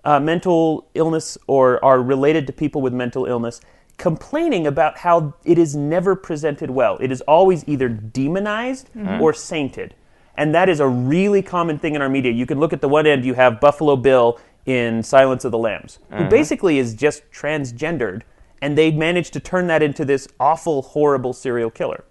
uh, 0.03 0.19
mental 0.19 0.87
illness 0.93 1.37
or 1.47 1.83
are 1.83 2.01
related 2.01 2.47
to 2.47 2.53
people 2.53 2.81
with 2.81 2.93
mental 2.93 3.25
illness 3.25 3.61
complaining 3.97 4.65
about 4.65 4.97
how 4.97 5.33
it 5.45 5.59
is 5.59 5.75
never 5.75 6.15
presented 6.15 6.71
well. 6.71 6.97
It 6.99 7.11
is 7.11 7.21
always 7.21 7.63
either 7.67 7.87
demonized 7.87 8.87
mm-hmm. 8.89 9.07
Mm-hmm. 9.07 9.21
or 9.21 9.31
sainted. 9.31 9.93
And 10.35 10.55
that 10.55 10.69
is 10.69 10.79
a 10.79 10.87
really 10.87 11.43
common 11.43 11.77
thing 11.77 11.93
in 11.93 12.01
our 12.01 12.09
media. 12.09 12.31
You 12.31 12.47
can 12.47 12.59
look 12.59 12.73
at 12.73 12.81
the 12.81 12.89
one 12.89 13.05
end, 13.05 13.23
you 13.23 13.35
have 13.35 13.59
Buffalo 13.59 13.95
Bill 13.95 14.39
in 14.65 15.03
Silence 15.03 15.45
of 15.45 15.51
the 15.51 15.57
Lambs, 15.57 15.99
who 16.09 16.15
mm-hmm. 16.15 16.29
basically 16.29 16.79
is 16.79 16.95
just 16.95 17.29
transgendered, 17.31 18.23
and 18.61 18.75
they 18.75 18.91
managed 18.91 19.33
to 19.33 19.39
turn 19.39 19.67
that 19.67 19.83
into 19.83 20.03
this 20.03 20.27
awful, 20.39 20.81
horrible 20.81 21.33
serial 21.33 21.69
killer. 21.69 22.03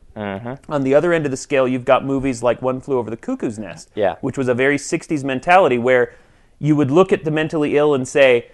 On 0.68 0.82
the 0.82 0.94
other 0.94 1.12
end 1.12 1.24
of 1.24 1.30
the 1.30 1.36
scale, 1.36 1.66
you've 1.66 1.84
got 1.84 2.04
movies 2.04 2.42
like 2.42 2.60
One 2.62 2.80
Flew 2.80 2.98
Over 2.98 3.10
the 3.10 3.16
Cuckoo's 3.16 3.58
Nest, 3.58 3.90
Yeah. 3.94 4.16
which 4.20 4.36
was 4.36 4.48
a 4.48 4.54
very 4.54 4.76
60s 4.76 5.24
mentality 5.24 5.78
where 5.78 6.12
you 6.60 6.76
would 6.76 6.90
look 6.90 7.12
at 7.12 7.24
the 7.24 7.30
mentally 7.32 7.76
ill 7.76 7.94
and 7.94 8.06
say, 8.06 8.50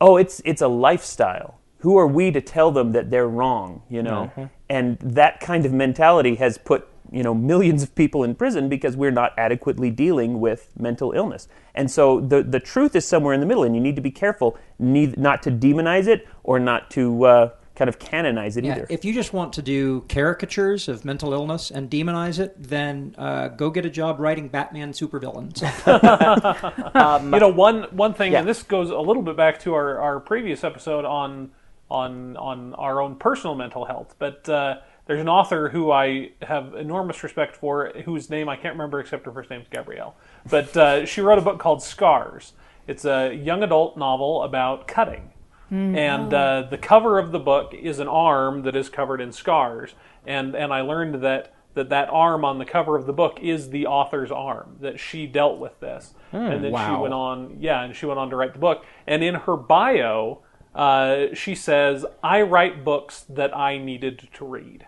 oh, 0.00 0.18
it's, 0.18 0.42
it's 0.44 0.60
a 0.60 0.68
lifestyle. 0.68 1.58
Who 1.78 1.96
are 1.96 2.06
we 2.06 2.30
to 2.32 2.40
tell 2.40 2.72
them 2.72 2.92
that 2.92 3.10
they're 3.10 3.28
wrong, 3.28 3.82
you 3.88 4.02
know? 4.02 4.30
And 4.68 4.98
that 4.98 5.40
kind 5.40 5.64
of 5.64 5.72
mentality 5.72 6.34
has 6.34 6.58
put, 6.58 6.88
you 7.12 7.22
know, 7.22 7.32
millions 7.32 7.82
of 7.84 7.94
people 7.94 8.24
in 8.24 8.34
prison 8.34 8.68
because 8.68 8.96
we're 8.96 9.12
not 9.12 9.32
adequately 9.38 9.90
dealing 9.90 10.40
with 10.40 10.72
mental 10.76 11.12
illness. 11.12 11.46
And 11.74 11.88
so 11.88 12.20
the, 12.20 12.42
the 12.42 12.58
truth 12.58 12.96
is 12.96 13.06
somewhere 13.06 13.32
in 13.32 13.40
the 13.40 13.46
middle, 13.46 13.62
and 13.62 13.74
you 13.76 13.80
need 13.80 13.94
to 13.94 14.02
be 14.02 14.10
careful 14.10 14.58
need, 14.80 15.16
not 15.16 15.42
to 15.44 15.50
demonize 15.52 16.08
it 16.08 16.26
or 16.42 16.58
not 16.58 16.90
to 16.92 17.24
uh, 17.24 17.50
kind 17.76 17.88
of 17.88 17.98
canonize 17.98 18.56
it 18.56 18.64
Yeah, 18.64 18.72
either. 18.72 18.86
if 18.90 19.04
you 19.04 19.12
just 19.14 19.32
want 19.32 19.52
to 19.52 19.62
do 19.62 20.00
caricatures 20.08 20.88
of 20.88 21.04
mental 21.04 21.32
illness 21.32 21.70
and 21.70 21.88
demonize 21.90 22.38
it, 22.40 22.54
then 22.60 23.14
uh, 23.18 23.48
go 23.48 23.70
get 23.70 23.84
a 23.86 23.90
job 23.90 24.18
writing 24.18 24.48
Batman 24.48 24.92
supervillains. 24.92 25.60
you 27.32 27.40
know 27.40 27.48
one 27.48 27.84
one 27.90 28.14
thing 28.14 28.32
Yeah. 28.32 28.40
and 28.40 28.48
this 28.48 28.62
goes 28.62 28.90
a 28.90 28.98
little 28.98 29.22
bit 29.22 29.36
back 29.36 29.60
to 29.60 29.74
our, 29.74 30.00
our 30.00 30.20
previous 30.20 30.64
episode 30.64 31.04
on 31.04 31.50
on 31.90 32.36
on 32.36 32.74
our 32.74 33.00
own 33.00 33.14
personal 33.16 33.54
mental 33.54 33.84
health 33.84 34.14
but 34.18 34.48
uh, 34.48 34.78
there's 35.06 35.20
an 35.20 35.28
author 35.28 35.68
who 35.68 35.92
I 35.92 36.30
have 36.42 36.74
enormous 36.74 37.22
respect 37.22 37.54
for 37.56 37.92
whose 38.04 38.28
name 38.28 38.48
I 38.48 38.56
can't 38.56 38.74
remember 38.74 38.98
except 39.00 39.24
her 39.26 39.32
first 39.32 39.50
name's 39.50 39.68
Gabrielle 39.70 40.16
but 40.50 40.76
uh, 40.76 41.06
she 41.06 41.20
wrote 41.20 41.38
a 41.38 41.42
book 41.42 41.58
called 41.58 41.82
Scars 41.82 42.54
it's 42.88 43.04
a 43.04 43.32
young 43.34 43.62
adult 43.62 43.96
novel 43.96 44.42
about 44.42 44.88
cutting 44.88 45.30
and 45.70 46.32
uh, 46.32 46.62
the 46.70 46.78
cover 46.78 47.18
of 47.18 47.32
the 47.32 47.38
book 47.40 47.74
is 47.74 47.98
an 47.98 48.08
arm 48.08 48.62
that 48.62 48.76
is 48.76 48.88
covered 48.88 49.20
in 49.20 49.32
scars. 49.32 49.94
And 50.24 50.54
and 50.54 50.72
I 50.72 50.80
learned 50.82 51.22
that 51.22 51.54
that 51.74 51.88
that 51.90 52.08
arm 52.10 52.44
on 52.44 52.58
the 52.58 52.64
cover 52.64 52.96
of 52.96 53.06
the 53.06 53.12
book 53.12 53.38
is 53.40 53.70
the 53.70 53.86
author's 53.86 54.30
arm 54.30 54.76
that 54.80 54.98
she 54.98 55.26
dealt 55.26 55.58
with 55.58 55.78
this. 55.80 56.14
And 56.52 56.64
then 56.64 56.72
she 56.72 57.02
went 57.02 57.14
on 57.14 57.56
yeah 57.60 57.82
and 57.82 57.94
she 57.94 58.06
went 58.06 58.18
on 58.18 58.30
to 58.30 58.36
write 58.36 58.52
the 58.52 58.58
book. 58.58 58.84
And 59.06 59.22
in 59.22 59.34
her 59.34 59.56
bio 59.56 60.42
uh, 60.74 61.34
she 61.34 61.54
says 61.54 62.04
i 62.22 62.42
write 62.42 62.84
books 62.84 63.24
that 63.28 63.56
i 63.56 63.78
needed 63.78 64.28
to 64.34 64.44
read. 64.44 64.86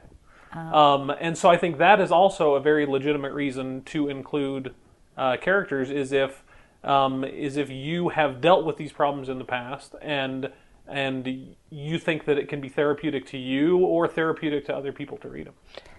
Um, 0.54 1.10
and 1.20 1.36
so 1.36 1.50
i 1.50 1.56
think 1.56 1.78
that 1.78 2.00
is 2.00 2.10
also 2.10 2.54
a 2.54 2.60
very 2.60 2.86
legitimate 2.86 3.32
reason 3.32 3.82
to 3.84 4.08
include 4.08 4.74
uh, 5.16 5.36
characters 5.36 5.90
is 5.90 6.12
if 6.12 6.44
um, 6.84 7.24
is 7.24 7.56
if 7.56 7.70
you 7.70 8.10
have 8.10 8.40
dealt 8.40 8.64
with 8.64 8.76
these 8.76 8.92
problems 8.92 9.28
in 9.28 9.38
the 9.38 9.44
past 9.44 9.94
and 10.00 10.50
and 10.88 11.54
you 11.70 11.98
think 11.98 12.24
that 12.24 12.38
it 12.38 12.48
can 12.48 12.60
be 12.60 12.68
therapeutic 12.68 13.26
to 13.26 13.38
you 13.38 13.78
or 13.78 14.08
therapeutic 14.08 14.66
to 14.66 14.76
other 14.76 14.92
people 14.92 15.18
to 15.18 15.28
read 15.28 15.46
them. 15.46 15.54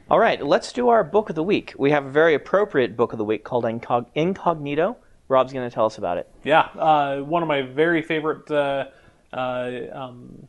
All 0.09 0.19
right, 0.19 0.43
let's 0.43 0.73
do 0.73 0.89
our 0.89 1.03
book 1.03 1.29
of 1.29 1.35
the 1.35 1.43
week. 1.43 1.73
We 1.77 1.91
have 1.91 2.05
a 2.05 2.09
very 2.09 2.33
appropriate 2.33 2.97
book 2.97 3.11
of 3.11 3.19
the 3.19 3.23
week 3.23 3.43
called 3.43 3.65
Incog- 3.65 4.07
Incognito. 4.15 4.97
Rob's 5.27 5.53
going 5.53 5.69
to 5.69 5.73
tell 5.73 5.85
us 5.85 5.99
about 5.99 6.17
it. 6.17 6.27
Yeah, 6.43 6.61
uh, 6.61 7.19
one 7.19 7.43
of 7.43 7.47
my 7.47 7.61
very 7.61 8.01
favorite 8.01 8.49
uh, 8.49 8.87
uh, 9.31 9.71
um, 9.93 10.47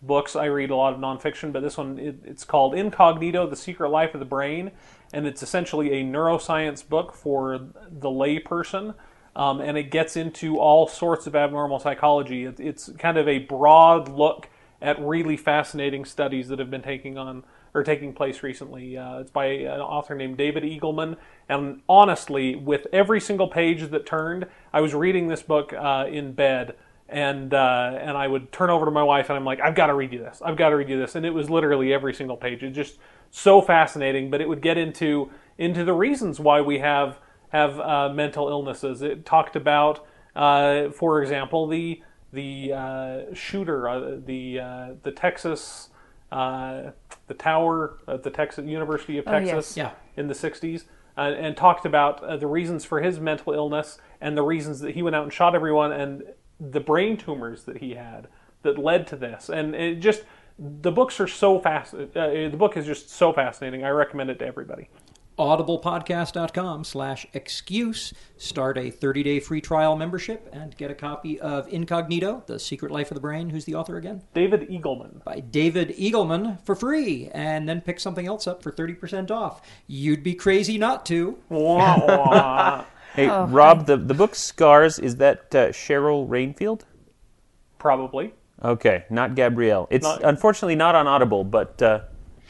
books. 0.00 0.34
I 0.34 0.46
read 0.46 0.70
a 0.70 0.76
lot 0.76 0.94
of 0.94 1.00
nonfiction, 1.00 1.52
but 1.52 1.62
this 1.62 1.76
one 1.76 1.98
it, 1.98 2.16
it's 2.24 2.44
called 2.44 2.74
Incognito: 2.74 3.46
The 3.46 3.56
Secret 3.56 3.90
Life 3.90 4.14
of 4.14 4.20
the 4.20 4.26
Brain, 4.26 4.70
and 5.12 5.26
it's 5.26 5.42
essentially 5.42 5.92
a 6.00 6.02
neuroscience 6.02 6.88
book 6.88 7.12
for 7.12 7.58
the 7.90 8.08
layperson. 8.08 8.94
Um, 9.34 9.60
and 9.60 9.78
it 9.78 9.90
gets 9.90 10.16
into 10.16 10.58
all 10.58 10.86
sorts 10.86 11.26
of 11.26 11.34
abnormal 11.34 11.78
psychology. 11.78 12.44
It, 12.44 12.60
it's 12.60 12.90
kind 12.98 13.16
of 13.16 13.26
a 13.26 13.38
broad 13.38 14.08
look 14.08 14.48
at 14.80 15.00
really 15.00 15.36
fascinating 15.36 16.04
studies 16.04 16.48
that 16.48 16.58
have 16.58 16.70
been 16.70 16.82
taking 16.82 17.16
on 17.16 17.44
or 17.74 17.82
taking 17.82 18.12
place 18.12 18.42
recently. 18.42 18.98
Uh, 18.98 19.20
it's 19.20 19.30
by 19.30 19.46
an 19.46 19.80
author 19.80 20.14
named 20.14 20.36
David 20.36 20.62
Eagleman. 20.62 21.16
And 21.48 21.80
honestly, 21.88 22.54
with 22.54 22.86
every 22.92 23.20
single 23.20 23.48
page 23.48 23.88
that 23.90 24.04
turned, 24.04 24.46
I 24.72 24.80
was 24.80 24.94
reading 24.94 25.28
this 25.28 25.42
book 25.42 25.72
uh, 25.72 26.06
in 26.08 26.32
bed, 26.32 26.74
and 27.08 27.54
uh, 27.54 27.98
and 28.00 28.16
I 28.16 28.26
would 28.26 28.52
turn 28.52 28.70
over 28.70 28.84
to 28.84 28.90
my 28.90 29.02
wife, 29.02 29.28
and 29.30 29.36
I'm 29.36 29.44
like, 29.44 29.60
I've 29.60 29.74
got 29.74 29.86
to 29.86 29.94
read 29.94 30.12
you 30.12 30.18
this. 30.18 30.42
I've 30.44 30.56
got 30.56 30.70
to 30.70 30.76
read 30.76 30.88
you 30.88 30.98
this. 30.98 31.14
And 31.14 31.24
it 31.24 31.30
was 31.30 31.48
literally 31.48 31.92
every 31.92 32.14
single 32.14 32.36
page. 32.36 32.62
It's 32.62 32.76
just 32.76 32.98
so 33.30 33.62
fascinating. 33.62 34.30
But 34.30 34.40
it 34.40 34.48
would 34.48 34.62
get 34.62 34.76
into 34.76 35.30
into 35.56 35.84
the 35.84 35.94
reasons 35.94 36.40
why 36.40 36.60
we 36.60 36.78
have 36.78 37.18
have 37.52 37.78
uh, 37.78 38.08
mental 38.12 38.48
illnesses. 38.48 39.02
It 39.02 39.24
talked 39.26 39.56
about, 39.56 40.04
uh, 40.34 40.88
for 40.90 41.22
example, 41.22 41.66
the 41.66 42.02
the 42.32 42.72
uh, 42.72 43.34
shooter, 43.34 43.86
uh, 43.88 44.16
the 44.24 44.58
uh, 44.58 44.88
the 45.02 45.12
Texas, 45.12 45.90
uh, 46.32 46.92
the 47.26 47.34
tower 47.34 47.98
at 48.08 48.22
the 48.22 48.30
Texas 48.30 48.64
University 48.66 49.18
of 49.18 49.28
Oh, 49.28 49.36
yes. 49.36 49.50
Texas 49.50 49.76
Yeah. 49.76 49.90
in 50.16 50.28
the 50.28 50.34
'60s, 50.34 50.84
uh, 51.18 51.20
and 51.20 51.54
talked 51.56 51.84
about 51.84 52.24
uh, 52.24 52.38
the 52.38 52.46
reasons 52.46 52.86
for 52.86 53.02
his 53.02 53.20
mental 53.20 53.52
illness 53.52 53.98
and 54.20 54.36
the 54.36 54.42
reasons 54.42 54.80
that 54.80 54.94
he 54.94 55.02
went 55.02 55.14
out 55.14 55.24
and 55.24 55.32
shot 55.32 55.54
everyone 55.54 55.92
and 55.92 56.22
the 56.58 56.80
brain 56.80 57.18
tumors 57.18 57.64
that 57.64 57.78
he 57.78 57.94
had 57.96 58.28
that 58.62 58.78
led 58.78 59.06
to 59.08 59.16
this. 59.16 59.50
And 59.50 59.74
it 59.74 59.96
just 59.96 60.22
the 60.58 60.92
books 60.92 61.20
are 61.20 61.26
so 61.26 61.58
fast. 61.58 61.92
Uh, 61.92 62.06
the 62.14 62.54
book 62.56 62.76
is 62.78 62.86
just 62.86 63.10
so 63.10 63.32
fascinating. 63.32 63.84
I 63.84 63.90
recommend 63.90 64.30
it 64.30 64.38
to 64.38 64.46
everybody. 64.46 64.88
audiblepodcast.com 65.38 66.84
slash 66.84 67.26
excuse 67.32 68.12
start 68.36 68.76
a 68.78 68.90
30-day 68.90 69.40
free 69.40 69.60
trial 69.60 69.96
membership 69.96 70.48
and 70.52 70.76
get 70.76 70.90
a 70.90 70.94
copy 70.94 71.40
of 71.40 71.66
incognito 71.68 72.42
the 72.46 72.58
secret 72.58 72.90
life 72.92 73.10
of 73.10 73.14
the 73.14 73.20
brain 73.20 73.50
who's 73.50 73.64
the 73.64 73.74
author 73.74 73.96
again 73.96 74.22
David 74.34 74.68
Eagleman. 74.68 75.24
by 75.24 75.40
david 75.40 75.90
eagleman 75.96 76.60
for 76.64 76.74
free 76.74 77.30
and 77.32 77.68
then 77.68 77.80
pick 77.80 77.98
something 77.98 78.26
else 78.26 78.46
up 78.46 78.62
for 78.62 78.70
30% 78.70 79.30
off 79.30 79.62
you'd 79.86 80.22
be 80.22 80.34
crazy 80.34 80.76
not 80.78 81.06
to 81.06 81.38
Wah, 81.48 81.98
wah. 82.06 82.84
Hey, 83.14 83.26
Rob, 83.28 83.84
the, 83.84 83.98
the 83.98 84.14
book 84.14 84.34
Scars, 84.34 84.98
is 84.98 85.16
that 85.16 85.54
uh, 85.54 85.68
Cheryl 85.68 86.26
Rainfield? 86.26 86.80
Probably. 87.78 88.32
Okay, 88.64 89.04
not 89.10 89.34
Gabrielle. 89.34 89.86
It's 89.90 90.02
Not- 90.04 90.24
unfortunately 90.24 90.76
not 90.76 90.94
on 90.94 91.06
Audible, 91.06 91.44
but 91.44 91.82
uh, 91.82 92.00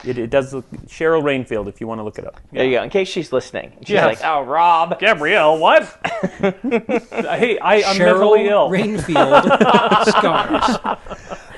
it, 0.04 0.18
it 0.18 0.30
does 0.30 0.52
look 0.52 0.68
Cheryl 0.86 1.22
Rainfield 1.22 1.68
if 1.68 1.80
you 1.80 1.86
want 1.86 1.98
to 2.00 2.02
look 2.02 2.18
it 2.18 2.26
up. 2.26 2.40
There 2.52 2.64
you 2.64 2.72
go. 2.78 2.82
In 2.82 2.90
case 2.90 3.08
she's 3.08 3.32
listening, 3.32 3.72
she's 3.80 3.90
Yes. 3.90 4.04
like, 4.04 4.24
"Oh, 4.24 4.42
Rob." 4.42 4.98
Gabrielle, 4.98 5.58
what? 5.58 5.82
hey, 6.42 7.58
I, 7.58 7.76
I'm 7.86 7.96
cheryl 7.96 7.98
mentally 7.98 8.48
ill. 8.48 8.68
rainfield 8.68 9.44
scars 10.08 10.76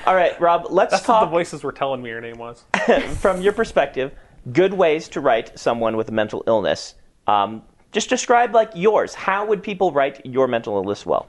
All 0.05 0.15
right, 0.15 0.39
Rob. 0.39 0.67
Let's 0.69 0.91
That's 0.91 1.07
what 1.07 1.19
the 1.19 1.25
talk 1.25 1.29
voices 1.31 1.63
were 1.63 1.71
telling 1.71 2.01
me 2.03 2.09
your 2.09 2.21
name 2.21 2.37
was. 2.37 2.63
from 3.19 3.41
your 3.41 3.53
perspective. 3.53 4.11
Good 4.53 4.73
ways 4.73 5.09
to 5.09 5.21
write 5.21 5.57
someone 5.57 5.97
with 5.97 6.09
a 6.09 6.11
mental 6.11 6.43
illness. 6.45 6.93
Um, 7.25 7.63
just 7.91 8.09
describe 8.09 8.53
like 8.53 8.69
yours. 8.75 9.15
How 9.15 9.45
would 9.47 9.63
people 9.63 9.91
write 9.91 10.23
your 10.25 10.47
mental 10.47 10.75
illness 10.75 11.03
well? 11.05 11.27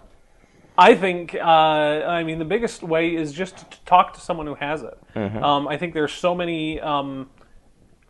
I 0.78 0.94
think, 0.94 1.34
uh, 1.34 1.38
I 1.40 2.22
mean, 2.24 2.38
the 2.38 2.44
biggest 2.44 2.82
way 2.82 3.14
is 3.14 3.32
just 3.32 3.58
to 3.58 3.80
talk 3.84 4.12
to 4.14 4.20
someone 4.20 4.46
who 4.46 4.54
has 4.56 4.82
it. 4.82 4.98
Mm-hmm. 5.14 5.42
Um, 5.42 5.68
I 5.68 5.76
think 5.76 5.94
there's 5.94 6.12
so 6.12 6.34
many. 6.34 6.80
Um, 6.80 7.30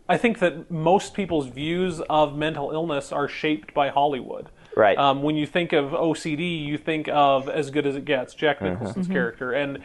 I 0.09 0.17
think 0.19 0.39
that 0.39 0.71
most 0.71 1.15
people's 1.15 1.49
views 1.49 2.01
of 2.09 2.37
mental 2.37 2.71
illness 2.71 3.11
are 3.13 3.27
shaped 3.29 3.75
by 3.75 3.89
Hollywood. 3.89 4.49
Right. 4.77 4.97
Um, 4.99 5.23
when 5.23 5.37
you 5.37 5.47
think 5.47 5.73
of 5.73 5.91
OCD, 5.93 6.65
you 6.65 6.77
think 6.79 7.09
of 7.09 7.49
As 7.49 7.71
Good 7.71 7.87
as 7.87 7.97
It 7.97 8.05
Gets, 8.05 8.35
Jack 8.35 8.59
Mm-hmm. 8.59 8.67
Nicholson's 8.75 9.09
character, 9.09 9.53
and 9.53 9.79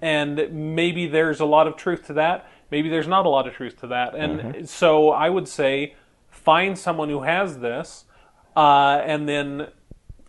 and 0.00 0.74
maybe 0.74 1.06
there's 1.06 1.40
a 1.40 1.44
lot 1.44 1.66
of 1.66 1.76
truth 1.76 2.06
to 2.06 2.12
that. 2.14 2.48
Maybe 2.70 2.88
there's 2.88 3.08
not 3.08 3.26
a 3.26 3.28
lot 3.28 3.46
of 3.48 3.54
truth 3.54 3.80
to 3.80 3.86
that, 3.88 4.14
and 4.14 4.40
Mm-hmm. 4.40 4.64
so 4.64 5.10
I 5.10 5.28
would 5.28 5.48
say 5.48 5.94
find 6.30 6.78
someone 6.78 7.08
who 7.08 7.22
has 7.22 7.58
this, 7.58 8.04
uh, 8.56 9.02
and 9.04 9.28
then 9.28 9.68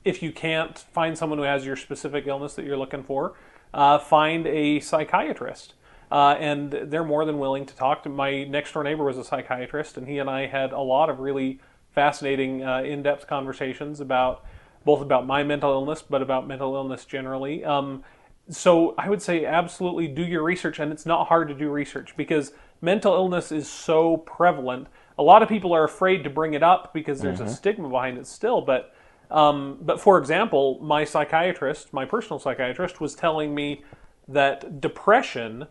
if 0.03 0.24
you 0.24 0.32
can't 0.32 0.77
find 0.77 1.18
someone 1.18 1.39
who 1.39 1.46
has 1.46 1.65
your 1.65 1.75
specific 1.75 2.27
illness 2.27 2.53
that 2.56 2.65
you're 2.65 2.77
looking 2.77 3.03
for, 3.03 3.36
uh, 3.74 4.00
find 4.00 4.48
a 4.48 4.79
psychiatrist. 4.79 5.74
Uh, 6.12 6.36
and 6.39 6.72
they're 6.72 7.03
more 7.03 7.24
than 7.24 7.38
willing 7.38 7.65
to 7.65 7.75
talk 7.75 8.01
to. 8.03 8.10
My 8.10 8.44
next 8.44 8.74
door 8.74 8.84
neighbor 8.84 9.03
was 9.03 9.18
a 9.18 9.24
psychiatrist, 9.24 9.96
and 9.96 10.08
he 10.08 10.18
and 10.18 10.29
I 10.29 10.48
had 10.48 10.72
a 10.72 10.79
lot 10.79 11.10
of 11.10 11.20
really 11.20 11.60
fascinating, 11.91 12.63
uh, 12.63 12.82
in-depth 12.82 13.27
conversations 13.27 14.00
about 14.00 14.44
both 14.86 15.01
about 15.01 15.27
my 15.27 15.44
mental 15.44 15.72
illness, 15.72 16.01
but 16.01 16.22
about 16.22 16.48
mental 16.48 16.74
illness 16.75 17.06
generally. 17.06 17.63
Um, 17.63 18.03
so 18.50 18.96
I 18.98 19.10
would 19.10 19.22
say 19.22 19.46
absolutely 19.46 20.08
do 20.08 20.24
your 20.24 20.41
research, 20.41 20.79
and 20.79 20.91
it's 20.91 21.06
not 21.06 21.27
hard 21.27 21.48
to 21.50 21.53
do 21.53 21.70
research 21.70 22.15
because 22.18 22.53
mental 22.82 23.13
illness 23.13 23.51
is 23.51 23.70
so 23.70 24.18
prevalent. 24.18 24.88
A 25.20 25.24
lot 25.24 25.44
of 25.44 25.50
people 25.50 25.74
are 25.74 25.84
afraid 25.84 26.24
to 26.24 26.29
bring 26.29 26.56
it 26.56 26.63
up 26.63 26.94
because 26.94 27.22
there's 27.22 27.39
a 27.41 27.50
stigma 27.50 27.89
behind 27.89 28.18
it 28.18 28.25
still, 28.25 28.62
but 28.62 28.96
um, 29.29 29.77
but 29.81 30.00
for 30.00 30.17
example, 30.17 30.79
my 30.81 31.03
psychiatrist, 31.03 31.93
my 31.93 32.05
personal 32.05 32.39
psychiatrist, 32.39 33.00
was 33.00 33.15
telling 33.15 33.53
me 33.53 33.83
that 34.27 34.81
depression 34.81 35.67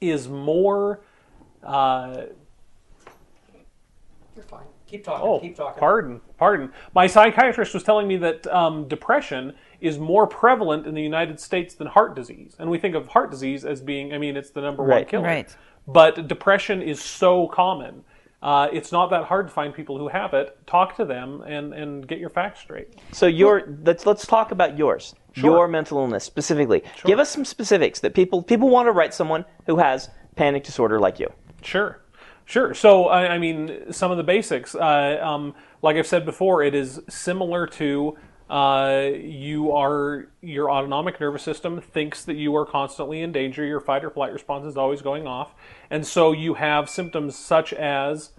is 0.00 0.28
more. 0.28 1.00
Uh, 1.62 2.26
you're 4.34 4.44
fine 4.44 4.66
keep 4.88 5.04
talking 5.04 5.26
oh, 5.26 5.38
keep 5.38 5.54
talking 5.54 5.78
pardon, 5.78 6.20
pardon. 6.38 6.72
My 6.94 7.06
psychiatrist 7.06 7.74
was 7.74 7.82
telling 7.82 8.08
me 8.08 8.16
that 8.18 8.46
um, 8.48 8.88
depression 8.88 9.54
is 9.80 9.98
more 9.98 10.26
prevalent 10.26 10.86
in 10.86 10.94
the 10.94 11.02
United 11.02 11.38
States 11.38 11.74
than 11.74 11.86
heart 11.86 12.16
disease, 12.16 12.56
and 12.58 12.70
we 12.70 12.78
think 12.78 12.94
of 12.94 13.08
heart 13.08 13.30
disease 13.30 13.64
as 13.64 13.80
being, 13.80 14.12
I 14.12 14.18
mean, 14.18 14.36
it's 14.36 14.50
the 14.50 14.60
number 14.60 14.82
one 14.82 14.90
Right. 14.90 15.08
killer. 15.08 15.24
Right. 15.24 15.56
But 15.86 16.26
depression 16.26 16.82
is 16.82 17.00
so 17.02 17.46
common. 17.48 18.04
Uh, 18.40 18.68
it's 18.72 18.92
not 18.92 19.10
that 19.10 19.24
hard 19.24 19.48
to 19.48 19.52
find 19.52 19.74
people 19.74 19.98
who 19.98 20.08
have 20.08 20.32
it. 20.32 20.56
Talk 20.66 20.94
to 20.96 21.04
them 21.04 21.42
and, 21.42 21.74
and 21.74 22.06
get 22.06 22.18
your 22.18 22.30
facts 22.30 22.60
straight. 22.60 22.94
So 23.12 23.26
your 23.26 23.76
let's 23.82 24.06
let's 24.06 24.26
talk 24.26 24.52
about 24.52 24.78
yours. 24.78 25.14
Your 25.34 25.68
mental 25.68 25.98
illness 25.98 26.24
specifically. 26.24 26.82
Give 27.04 27.20
us 27.20 27.30
some 27.30 27.44
specifics 27.44 28.00
that 28.00 28.12
people 28.14 28.42
people 28.42 28.68
want 28.68 28.86
to 28.86 28.92
write 28.92 29.14
someone 29.14 29.44
who 29.66 29.76
has 29.76 30.08
panic 30.34 30.64
disorder 30.64 30.98
like 30.98 31.20
you. 31.20 31.28
Sure, 31.62 32.00
sure. 32.44 32.74
So, 32.74 33.06
I, 33.06 33.34
I 33.34 33.38
mean, 33.38 33.92
some 33.92 34.10
of 34.10 34.16
the 34.16 34.24
basics. 34.24 34.74
Uh, 34.74 35.18
um, 35.22 35.54
like 35.82 35.96
I've 35.96 36.06
said 36.06 36.24
before, 36.24 36.62
it 36.62 36.74
is 36.74 37.00
similar 37.08 37.66
to 37.68 38.16
uh, 38.50 39.10
you 39.14 39.72
are 39.72 40.28
your 40.40 40.70
autonomic 40.70 41.20
nervous 41.20 41.42
system 41.42 41.80
thinks 41.80 42.24
that 42.24 42.36
you 42.36 42.56
are 42.56 42.64
constantly 42.64 43.20
in 43.20 43.30
danger. 43.30 43.64
Your 43.64 43.80
fight 43.80 44.04
or 44.04 44.10
flight 44.10 44.32
response 44.32 44.66
is 44.66 44.76
always 44.76 45.02
going 45.02 45.26
off, 45.26 45.54
and 45.90 46.06
so 46.06 46.32
you 46.32 46.54
have 46.54 46.88
symptoms 46.88 47.36
such 47.36 47.72
as 47.74 48.30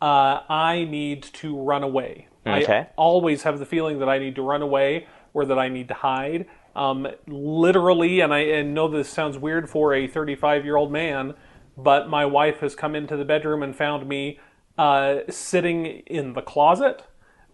uh, 0.00 0.40
I 0.48 0.86
need 0.88 1.22
to 1.34 1.58
run 1.60 1.82
away. 1.82 2.28
Okay. 2.46 2.78
I 2.78 2.88
always 2.96 3.42
have 3.42 3.58
the 3.58 3.66
feeling 3.66 3.98
that 3.98 4.08
I 4.08 4.18
need 4.18 4.36
to 4.36 4.42
run 4.42 4.62
away 4.62 5.06
or 5.34 5.44
that 5.46 5.58
I 5.58 5.68
need 5.68 5.88
to 5.88 5.94
hide. 5.94 6.46
Um, 6.76 7.08
literally, 7.26 8.20
and 8.20 8.32
I 8.32 8.40
and 8.40 8.72
know 8.72 8.86
this 8.86 9.08
sounds 9.08 9.36
weird 9.36 9.68
for 9.68 9.94
a 9.94 10.06
35 10.06 10.64
year 10.64 10.76
old 10.76 10.92
man, 10.92 11.34
but 11.76 12.08
my 12.08 12.24
wife 12.24 12.60
has 12.60 12.76
come 12.76 12.94
into 12.94 13.16
the 13.16 13.24
bedroom 13.24 13.62
and 13.64 13.74
found 13.74 14.08
me 14.08 14.38
uh, 14.78 15.20
sitting 15.28 15.86
in 16.06 16.34
the 16.34 16.42
closet 16.42 17.02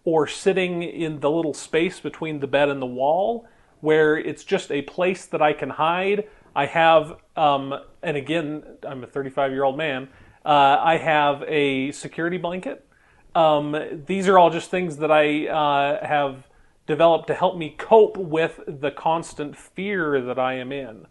or 0.05 0.27
sitting 0.27 0.83
in 0.83 1.19
the 1.19 1.29
little 1.29 1.53
space 1.53 1.99
between 1.99 2.39
the 2.39 2.47
bed 2.47 2.69
and 2.69 2.81
the 2.81 2.85
wall 2.85 3.47
where 3.83 4.17
it's 4.17 4.43
just 4.43 4.71
a 4.71 4.81
place 4.83 5.25
that 5.25 5.41
I 5.41 5.51
can 5.51 5.69
hide. 5.69 6.27
I 6.55 6.67
have, 6.67 7.17
um, 7.35 7.73
and 8.01 8.15
again, 8.15 8.63
I'm 8.87 9.03
a 9.03 9.07
35 9.07 9.51
year 9.51 9.63
old 9.63 9.77
man. 9.77 10.07
Uh, 10.45 10.77
I 10.81 10.97
have 10.97 11.43
a 11.47 11.91
security 11.91 12.37
blanket. 12.37 12.87
Um, 13.35 13.75
these 14.05 14.27
are 14.27 14.37
all 14.37 14.49
just 14.49 14.69
things 14.69 14.97
that 14.97 15.11
I 15.11 15.47
uh, 15.47 16.05
have 16.05 16.47
developed 16.85 17.27
to 17.27 17.33
help 17.33 17.57
me 17.57 17.75
cope 17.77 18.17
with 18.17 18.59
the 18.67 18.91
constant 18.91 19.57
fear 19.57 20.21
that 20.21 20.37
I 20.37 20.55
am 20.55 20.71
in. 20.71 21.07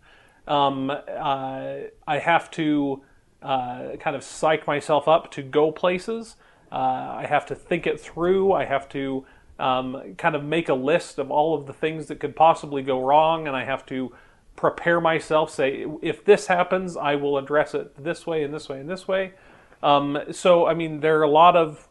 Um, 0.47 0.91
uh, 0.91 1.75
I 2.07 2.19
have 2.19 2.51
to 2.53 3.03
uh, 3.43 3.97
kind 3.99 4.17
of 4.17 4.23
psych 4.23 4.67
myself 4.67 5.09
up 5.09 5.31
to 5.33 5.43
go 5.43 5.73
places. 5.73 6.37
Uh, 6.73 7.19
I 7.19 7.27
have 7.29 7.45
to 7.47 7.55
think 7.55 7.87
it 7.87 8.01
through. 8.01 8.53
I 8.53 8.65
have 8.65 8.89
to 8.91 9.27
um, 9.59 10.15
kind 10.17 10.35
of 10.35 10.43
make 10.43 10.71
a 10.71 10.75
list 10.75 11.19
of 11.19 11.31
all 11.31 11.55
of 11.55 11.67
the 11.67 11.73
things 11.73 12.07
that 12.07 12.19
could 12.19 12.35
possibly 12.35 12.83
go 12.83 13.05
wrong, 13.05 13.47
and 13.47 13.55
I 13.55 13.65
have 13.65 13.85
to 13.87 14.13
prepare 14.57 15.01
myself. 15.01 15.51
Say, 15.51 15.87
if 16.01 16.25
this 16.25 16.47
happens, 16.47 16.97
I 16.97 17.17
will 17.17 17.37
address 17.37 17.75
it 17.75 18.03
this 18.03 18.27
way 18.27 18.43
and 18.43 18.55
this 18.55 18.69
way 18.69 18.81
and 18.81 18.89
this 18.89 19.07
way. 19.07 19.35
Um, 19.83 20.19
so, 20.31 20.67
I 20.67 20.75
mean, 20.75 21.01
there 21.01 21.19
are 21.19 21.25
a 21.25 21.31
lot 21.31 21.57
of 21.57 21.89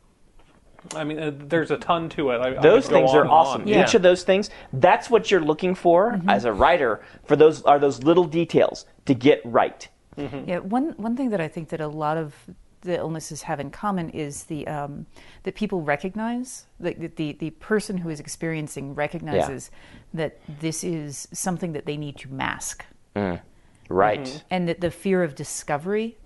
I 0.96 1.04
mean, 1.04 1.20
uh, 1.20 1.32
there's 1.36 1.72
a 1.72 1.78
ton 1.78 2.10
to 2.10 2.32
it. 2.32 2.38
I, 2.38 2.58
I 2.58 2.62
those 2.62 2.88
could 2.88 2.94
things 2.94 3.12
are 3.12 3.28
awesome. 3.28 3.68
Yeah. 3.68 3.84
Each 3.84 3.94
of 3.94 4.02
those 4.02 4.24
things, 4.24 4.50
that's 4.74 5.10
what 5.10 5.30
you're 5.30 5.42
looking 5.42 5.76
for 5.76 6.20
as 6.28 6.46
a 6.46 6.52
writer. 6.52 7.04
For 7.26 7.36
those 7.36 7.62
are 7.64 7.80
those 7.80 8.04
little 8.04 8.26
details 8.26 8.86
to 9.06 9.14
get 9.14 9.42
right. 9.46 9.88
Yeah, 10.18 10.60
one 10.60 10.94
one 10.98 11.16
thing 11.16 11.30
that 11.30 11.42
I 11.42 11.48
think 11.48 11.70
that 11.70 11.82
a 11.82 11.88
lot 11.88 12.18
of 12.18 12.36
the 12.82 12.98
illnesses 12.98 13.44
have 13.44 13.60
in 13.60 13.70
common 13.72 14.10
is 14.10 14.44
the 14.46 14.68
um, 14.68 15.06
that 15.44 15.56
people 15.56 15.82
recognize 15.82 16.66
that 16.80 17.00
the, 17.00 17.08
the 17.08 17.32
the 17.34 17.50
person 17.52 17.98
who 17.98 18.10
is 18.10 18.20
experiencing 18.20 18.96
recognizes 18.96 19.72
that 20.14 20.40
this 20.60 20.84
is 20.84 21.28
something 21.32 21.74
that 21.74 21.86
they 21.86 21.98
need 21.98 22.18
to 22.18 22.30
mask, 22.32 22.86
Right. 23.90 24.44
and 24.50 24.68
that 24.70 24.80
the 24.82 24.90
fear 24.92 25.24
of 25.24 25.36
discovery 25.36 26.18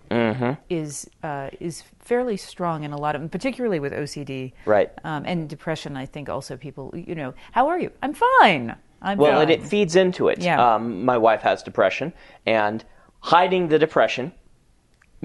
is 0.70 1.10
uh, 1.24 1.50
is 1.60 1.84
fairly 2.00 2.38
strong 2.38 2.84
in 2.84 2.92
a 2.92 2.98
lot 2.98 3.16
of, 3.16 3.22
and 3.22 3.32
particularly 3.32 3.80
with 3.80 3.92
OCD, 3.92 4.54
Right. 4.66 4.92
um, 5.04 5.24
and 5.26 5.50
depression. 5.50 5.98
I 5.98 6.06
think 6.06 6.30
also 6.30 6.56
people, 6.58 6.94
you 6.96 7.16
know, 7.16 7.34
how 7.52 7.68
are 7.68 7.80
you? 7.80 7.92
I'm 8.04 8.14
fine. 8.14 8.76
I'm 9.02 9.18
Well, 9.18 9.34
fine. 9.34 9.42
and 9.44 9.52
it 9.52 9.64
feeds 9.64 9.96
into 9.96 10.28
it. 10.30 10.40
Yeah. 10.42 10.76
Um, 10.76 11.04
my 11.04 11.18
wife 11.18 11.42
has 11.42 11.64
depression, 11.64 12.14
and 12.46 12.84
hiding 13.20 13.68
the 13.68 13.80
depression 13.80 14.32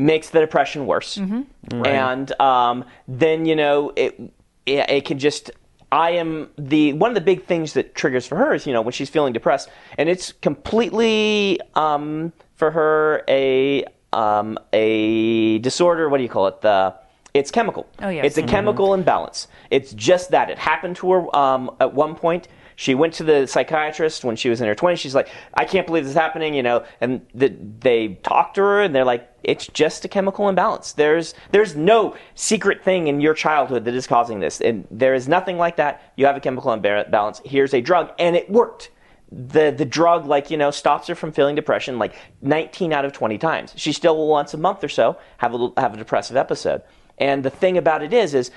makes 0.00 0.30
the 0.30 0.40
depression 0.40 0.86
worse. 0.86 1.18
Mm-hmm. 1.18 1.84
And 1.86 2.40
um, 2.40 2.84
then 3.06 3.46
you 3.46 3.56
know 3.56 3.92
it, 3.96 4.20
it. 4.66 4.90
It 4.90 5.04
can 5.04 5.18
just. 5.18 5.50
I 5.92 6.12
am 6.12 6.50
the 6.56 6.92
one 6.92 7.10
of 7.10 7.16
the 7.16 7.20
big 7.20 7.44
things 7.44 7.72
that 7.72 7.96
triggers 7.96 8.24
for 8.24 8.36
her 8.36 8.54
is 8.54 8.64
you 8.66 8.72
know 8.72 8.80
when 8.80 8.92
she's 8.92 9.10
feeling 9.10 9.32
depressed, 9.32 9.68
and 9.98 10.08
it's 10.08 10.32
completely 10.32 11.60
um, 11.74 12.32
for 12.54 12.70
her 12.70 13.24
a 13.28 13.84
um, 14.12 14.58
a 14.72 15.58
disorder. 15.58 16.08
What 16.08 16.18
do 16.18 16.22
you 16.22 16.28
call 16.28 16.46
it? 16.46 16.60
The 16.60 16.94
it's 17.34 17.50
chemical. 17.50 17.86
Oh, 18.00 18.08
yes. 18.08 18.26
It's 18.26 18.38
a 18.38 18.42
chemical 18.42 18.94
imbalance. 18.94 19.46
It's 19.70 19.92
just 19.92 20.30
that. 20.32 20.50
It 20.50 20.58
happened 20.58 20.96
to 20.96 21.12
her 21.12 21.36
um, 21.36 21.70
at 21.80 21.94
one 21.94 22.16
point. 22.16 22.48
She 22.80 22.94
went 22.94 23.12
to 23.14 23.24
the 23.24 23.46
psychiatrist 23.46 24.24
when 24.24 24.36
she 24.36 24.48
was 24.48 24.62
in 24.62 24.66
her 24.66 24.74
20s. 24.74 24.96
She's 24.96 25.14
like, 25.14 25.28
I 25.52 25.66
can't 25.66 25.86
believe 25.86 26.04
this 26.04 26.12
is 26.12 26.16
happening, 26.16 26.54
you 26.54 26.62
know. 26.62 26.82
And 27.02 27.20
the, 27.34 27.54
they 27.80 28.14
talked 28.22 28.54
to 28.54 28.62
her, 28.62 28.80
and 28.80 28.94
they're 28.94 29.04
like, 29.04 29.30
it's 29.44 29.66
just 29.66 30.06
a 30.06 30.08
chemical 30.08 30.48
imbalance. 30.48 30.92
There's 30.92 31.34
there's 31.50 31.76
no 31.76 32.16
secret 32.34 32.82
thing 32.82 33.08
in 33.08 33.20
your 33.20 33.34
childhood 33.34 33.84
that 33.84 33.94
is 33.94 34.06
causing 34.06 34.40
this, 34.40 34.62
and 34.62 34.88
there 34.90 35.12
is 35.12 35.28
nothing 35.28 35.58
like 35.58 35.76
that. 35.76 36.10
You 36.16 36.24
have 36.24 36.38
a 36.38 36.40
chemical 36.40 36.72
imbalance. 36.72 37.42
Here's 37.44 37.74
a 37.74 37.82
drug, 37.82 38.12
and 38.18 38.34
it 38.34 38.48
worked. 38.48 38.90
The 39.30 39.74
the 39.76 39.84
drug, 39.84 40.24
like 40.24 40.50
you 40.50 40.56
know, 40.56 40.70
stops 40.70 41.06
her 41.08 41.14
from 41.14 41.32
feeling 41.32 41.56
depression 41.56 41.98
like 41.98 42.14
19 42.40 42.94
out 42.94 43.04
of 43.04 43.12
20 43.12 43.36
times. 43.36 43.74
She 43.76 43.92
still 43.92 44.16
will 44.16 44.28
once 44.28 44.54
a 44.54 44.56
month 44.56 44.82
or 44.82 44.88
so 44.88 45.18
have 45.36 45.54
a 45.54 45.70
have 45.76 45.92
a 45.92 45.98
depressive 45.98 46.38
episode. 46.38 46.80
And 47.18 47.42
the 47.42 47.50
thing 47.50 47.76
about 47.76 48.02
it 48.02 48.14
is, 48.14 48.32
is 48.32 48.50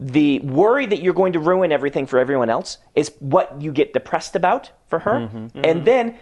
the 0.00 0.40
worry 0.40 0.86
that 0.86 1.00
you're 1.00 1.14
going 1.14 1.32
to 1.32 1.38
ruin 1.38 1.70
everything 1.70 2.06
for 2.06 2.18
everyone 2.18 2.50
else 2.50 2.78
is 2.94 3.12
what 3.20 3.60
you 3.60 3.72
get 3.72 3.92
depressed 3.92 4.34
about 4.34 4.70
for 4.88 4.98
her. 5.00 5.20
Mm-hmm. 5.20 5.36
And 5.36 5.64
mm-hmm. 5.64 5.84
then 5.84 6.18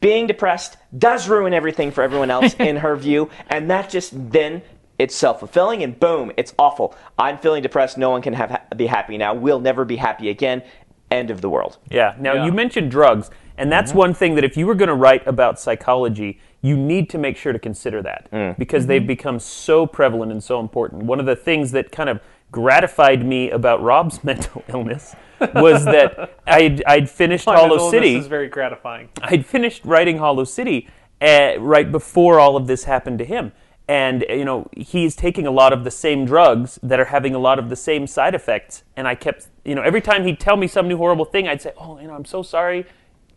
being 0.00 0.26
depressed 0.26 0.76
does 0.98 1.28
ruin 1.28 1.54
everything 1.54 1.90
for 1.90 2.02
everyone 2.02 2.30
else 2.30 2.54
in 2.58 2.76
her 2.76 2.96
view. 2.96 3.30
And 3.48 3.70
that 3.70 3.88
just 3.88 4.12
then 4.30 4.62
it's 4.98 5.14
self 5.14 5.40
fulfilling 5.40 5.82
and 5.82 5.98
boom, 5.98 6.32
it's 6.36 6.54
awful. 6.58 6.94
I'm 7.18 7.38
feeling 7.38 7.62
depressed. 7.62 7.98
No 7.98 8.10
one 8.10 8.22
can 8.22 8.34
have 8.34 8.62
be 8.76 8.86
happy 8.86 9.16
now. 9.18 9.34
We'll 9.34 9.60
never 9.60 9.84
be 9.84 9.96
happy 9.96 10.28
again. 10.28 10.62
End 11.10 11.30
of 11.30 11.40
the 11.40 11.48
world. 11.48 11.78
Yeah. 11.90 12.14
Now 12.18 12.34
Yeah. 12.34 12.44
you 12.46 12.52
mentioned 12.52 12.90
drugs, 12.90 13.30
and 13.56 13.70
that's 13.70 13.90
mm-hmm. 13.90 13.98
one 13.98 14.14
thing 14.14 14.34
that 14.36 14.44
if 14.44 14.56
you 14.56 14.66
were 14.66 14.74
going 14.74 14.88
to 14.88 14.94
write 14.94 15.26
about 15.26 15.58
psychology, 15.58 16.40
you 16.60 16.76
need 16.76 17.10
to 17.10 17.18
make 17.18 17.36
sure 17.36 17.52
to 17.52 17.58
consider 17.58 18.02
that 18.02 18.28
mm. 18.32 18.56
because 18.58 18.86
they've 18.86 19.06
become 19.06 19.38
so 19.38 19.86
prevalent 19.86 20.32
and 20.32 20.42
so 20.42 20.60
important. 20.60 21.02
One 21.02 21.20
of 21.20 21.26
the 21.26 21.36
things 21.36 21.72
that 21.72 21.92
kind 21.92 22.08
of 22.08 22.20
gratified 22.54 23.26
me 23.26 23.50
about 23.50 23.82
Rob's 23.82 24.22
mental 24.30 24.62
illness 24.68 25.16
was 25.54 25.84
that 25.84 26.38
I'd, 26.46 26.84
I'd 26.84 27.10
finished 27.10 27.46
My 27.46 27.56
Hollow 27.56 27.90
City. 27.90 28.10
illness 28.10 28.24
is 28.24 28.28
very 28.28 28.48
gratifying. 28.48 29.08
I'd 29.20 29.44
finished 29.44 29.84
writing 29.84 30.18
Hollow 30.18 30.44
City 30.44 30.88
uh, 31.20 31.54
right 31.58 31.90
before 31.90 32.38
all 32.38 32.56
of 32.56 32.68
this 32.68 32.84
happened 32.84 33.18
to 33.18 33.24
him. 33.24 33.52
And, 33.88 34.24
uh, 34.30 34.34
you 34.34 34.44
know, 34.44 34.68
he's 34.76 35.16
taking 35.16 35.48
a 35.48 35.50
lot 35.50 35.72
of 35.72 35.82
the 35.82 35.90
same 35.90 36.24
drugs 36.24 36.78
that 36.82 37.00
are 37.00 37.06
having 37.06 37.34
a 37.34 37.40
lot 37.40 37.58
of 37.58 37.70
the 37.70 37.76
same 37.76 38.06
side 38.06 38.36
effects. 38.36 38.84
And 38.96 39.08
I 39.08 39.16
kept, 39.16 39.48
you 39.64 39.74
know, 39.74 39.82
every 39.82 40.00
time 40.00 40.24
he'd 40.24 40.38
tell 40.38 40.56
me 40.56 40.68
some 40.68 40.86
new 40.86 40.96
horrible 40.96 41.24
thing, 41.24 41.48
I'd 41.48 41.60
say, 41.60 41.72
oh, 41.76 41.98
you 41.98 42.06
know, 42.06 42.14
I'm 42.14 42.24
so 42.24 42.42
sorry. 42.42 42.86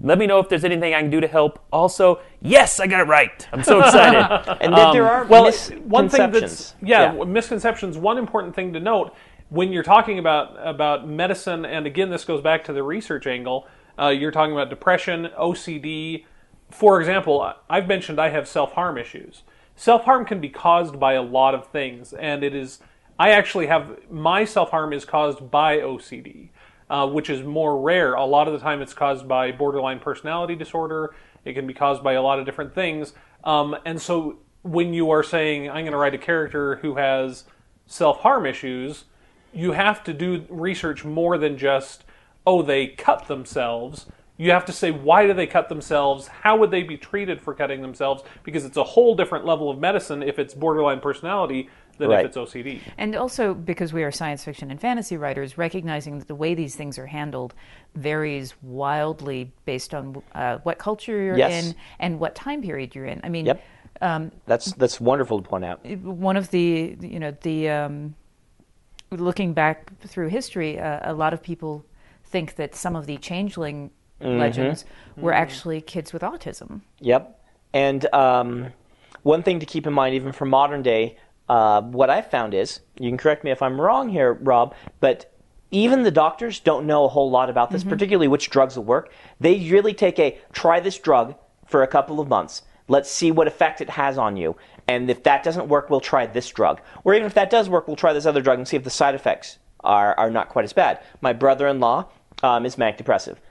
Let 0.02 0.20
me 0.20 0.28
know 0.28 0.40
if 0.40 0.48
there's 0.48 0.64
anything 0.64 0.94
I 0.94 1.02
can 1.02 1.10
do 1.10 1.20
to 1.22 1.28
help. 1.28 1.60
Also, 1.72 2.20
yes, 2.42 2.80
I 2.80 2.86
got 2.88 3.00
it 3.02 3.08
right. 3.10 3.48
I'm 3.52 3.64
so 3.64 3.80
excited. 3.80 4.58
And 4.62 4.74
then 4.74 4.92
there 4.94 5.08
are 5.08 5.26
Well, 5.26 5.46
misconceptions. 5.46 5.90
one 5.92 6.10
thing 6.10 6.32
that's 6.32 6.76
yeah, 6.82 7.14
Yeah. 7.16 7.24
misconceptions. 7.24 7.98
One 7.98 8.18
important 8.18 8.54
thing 8.56 8.74
to 8.74 8.80
note 8.80 9.16
when 9.50 9.72
you're 9.72 9.84
talking 9.84 10.20
about 10.20 10.56
about 10.60 11.08
medicine, 11.08 11.66
and 11.66 11.88
again, 11.88 12.10
this 12.10 12.26
goes 12.26 12.42
back 12.42 12.64
to 12.66 12.74
the 12.74 12.84
research 12.84 13.26
angle. 13.26 13.68
Uh, 14.00 14.10
you're 14.10 14.32
talking 14.32 14.52
about 14.54 14.70
depression, 14.70 15.30
OCD. 15.40 16.26
For 16.70 17.00
example, 17.00 17.54
I've 17.70 17.88
mentioned 17.88 18.20
I 18.20 18.30
have 18.30 18.48
self 18.48 18.74
harm 18.74 18.98
issues. 18.98 19.44
Self 19.76 20.04
harm 20.04 20.26
can 20.26 20.40
be 20.40 20.50
caused 20.50 21.00
by 21.00 21.14
a 21.14 21.22
lot 21.22 21.56
of 21.56 21.68
things, 21.68 22.14
and 22.14 22.44
it 22.44 22.54
is. 22.54 22.80
I 23.20 23.32
actually 23.32 23.66
have 23.68 23.98
my 24.12 24.46
self 24.46 24.70
harm 24.70 24.94
is 24.94 25.06
caused 25.06 25.50
by 25.50 25.78
OCD, 25.78 26.50
uh, 26.90 27.08
which 27.08 27.30
is 27.30 27.44
more 27.44 27.80
rare. 27.80 28.14
A 28.14 28.26
lot 28.26 28.48
of 28.48 28.54
the 28.54 28.60
time, 28.60 28.82
it's 28.82 28.94
caused 28.94 29.28
by 29.28 29.52
borderline 29.52 30.00
personality 30.00 30.56
disorder. 30.56 31.14
It 31.46 31.54
can 31.54 31.68
be 31.68 31.74
caused 31.74 32.04
by 32.04 32.14
a 32.14 32.22
lot 32.22 32.40
of 32.40 32.46
different 32.46 32.74
things. 32.74 33.14
Um, 33.44 33.76
and 33.86 34.02
so, 34.02 34.40
when 34.64 34.94
you 34.94 35.12
are 35.12 35.24
saying, 35.24 35.70
I'm 35.70 35.84
going 35.84 35.92
to 35.92 35.98
write 35.98 36.14
a 36.14 36.20
character 36.20 36.78
who 36.78 36.96
has 36.96 37.46
self 37.86 38.22
harm 38.22 38.46
issues, 38.46 39.06
you 39.54 39.72
have 39.72 40.04
to 40.06 40.14
do 40.14 40.46
research 40.50 41.06
more 41.06 41.38
than 41.38 41.58
just, 41.58 42.04
oh, 42.46 42.62
they 42.62 42.88
cut 42.88 43.28
themselves. 43.28 44.06
You 44.40 44.52
have 44.52 44.66
to 44.66 44.72
say, 44.72 44.92
why 44.92 45.26
do 45.26 45.34
they 45.34 45.48
cut 45.48 45.68
themselves? 45.68 46.28
How 46.28 46.58
would 46.58 46.70
they 46.70 46.84
be 46.84 46.96
treated 46.96 47.42
for 47.42 47.56
cutting 47.56 47.82
themselves? 47.82 48.24
Because 48.44 48.66
it's 48.66 48.78
a 48.78 48.84
whole 48.84 49.16
different 49.16 49.46
level 49.46 49.70
of 49.72 49.80
medicine 49.80 50.22
if 50.22 50.38
it's 50.38 50.54
borderline 50.54 51.00
personality 51.00 51.70
than 51.98 52.10
Right. 52.10 52.26
if 52.26 52.28
it's 52.28 52.38
OCD. 52.38 52.82
And 52.98 53.16
also 53.16 53.54
because 53.54 53.94
we 53.94 54.04
are 54.04 54.12
science 54.12 54.44
fiction 54.44 54.72
and 54.72 54.80
fantasy 54.80 55.18
writers, 55.18 55.58
recognizing 55.58 56.20
that 56.20 56.28
the 56.28 56.36
way 56.36 56.54
these 56.54 56.76
things 56.76 56.98
are 56.98 57.08
handled 57.08 57.54
varies 57.96 58.54
wildly 58.62 59.52
based 59.66 59.94
on 59.94 60.22
uh, 60.36 60.58
what 60.64 60.78
culture 60.78 61.22
you're 61.22 61.38
Yes. 61.38 61.66
in 61.70 61.76
and 62.00 62.20
what 62.20 62.36
time 62.36 62.62
period 62.62 62.96
you're 62.96 63.06
in. 63.06 63.20
I 63.24 63.30
mean, 63.30 63.46
Yep. 63.46 63.62
That's 64.46 64.74
that's 64.74 65.02
wonderful 65.02 65.42
to 65.42 65.50
point 65.50 65.66
out. 65.66 65.84
one 65.86 66.38
of 66.38 66.52
the 66.52 66.96
you 67.02 67.20
know 67.20 67.32
the 67.42 67.70
um, 67.70 68.14
looking 69.12 69.54
back 69.54 69.92
through 70.02 70.28
history, 70.28 70.80
uh, 70.80 71.12
a 71.12 71.14
lot 71.14 71.34
of 71.34 71.42
people 71.42 71.84
think 72.26 72.56
that 72.56 72.76
some 72.76 72.96
of 72.96 73.06
the 73.08 73.18
changeling 73.18 73.90
legends 74.20 74.84
were 75.16 75.34
actually 75.34 75.80
kids 75.82 76.12
with 76.14 76.22
autism. 76.22 76.82
Yep. 77.00 77.40
And 77.74 78.14
um, 78.14 78.68
one 79.24 79.44
thing 79.44 79.60
to 79.60 79.66
keep 79.66 79.86
in 79.88 79.94
mind, 79.94 80.16
even 80.16 80.32
for 80.32 80.46
modern 80.46 80.82
day, 80.82 81.18
uh, 81.50 81.82
what 81.82 82.10
I've 82.10 82.30
found 82.30 82.54
is, 82.54 82.82
you 83.00 83.10
can 83.10 83.18
correct 83.18 83.44
me 83.44 83.52
if 83.52 83.62
I'm 83.62 83.80
wrong 83.80 84.10
here, 84.10 84.34
Rob, 84.34 84.76
but 85.00 85.34
even 85.72 86.04
the 86.04 86.12
doctors 86.12 86.60
don't 86.60 86.88
know 86.88 87.06
a 87.06 87.10
whole 87.10 87.30
lot 87.30 87.50
about 87.50 87.72
this, 87.72 87.84
particularly 87.84 88.28
which 88.28 88.50
drugs 88.50 88.78
will 88.78 88.86
work. 88.86 89.12
They 89.40 89.70
really 89.70 89.94
take 89.94 90.18
a 90.20 90.38
try 90.54 90.80
this 90.80 90.98
drug 90.98 91.36
for 91.66 91.84
a 91.84 91.88
couple 91.88 92.20
of 92.20 92.28
months. 92.28 92.62
Let's 92.88 93.12
see 93.12 93.32
what 93.32 93.48
effect 93.48 93.82
it 93.82 93.90
has 93.90 94.18
on 94.18 94.38
you. 94.38 94.56
And 94.88 95.10
if 95.10 95.24
that 95.24 95.44
doesn't 95.44 95.68
work, 95.68 95.90
we'll 95.90 96.00
try 96.00 96.26
this 96.26 96.50
drug. 96.50 96.80
Or 97.04 97.14
even 97.14 97.26
if 97.26 97.34
that 97.34 97.50
does 97.50 97.68
work, 97.68 97.88
we'll 97.88 97.98
try 97.98 98.14
this 98.14 98.26
other 98.26 98.42
drug 98.42 98.60
and 98.60 98.68
see 98.68 98.78
if 98.78 98.86
the 98.86 98.90
side 98.90 99.14
effects 99.14 99.60
are, 99.82 100.18
are 100.18 100.32
not 100.32 100.48
quite 100.48 100.64
as 100.64 100.72
bad. 100.72 101.02
My 101.20 101.34
brother 101.34 101.68
in 101.68 101.82
law 101.82 102.08
um, 102.44 102.66
is 102.66 102.78
manic 102.78 102.98
depressive 102.98 103.42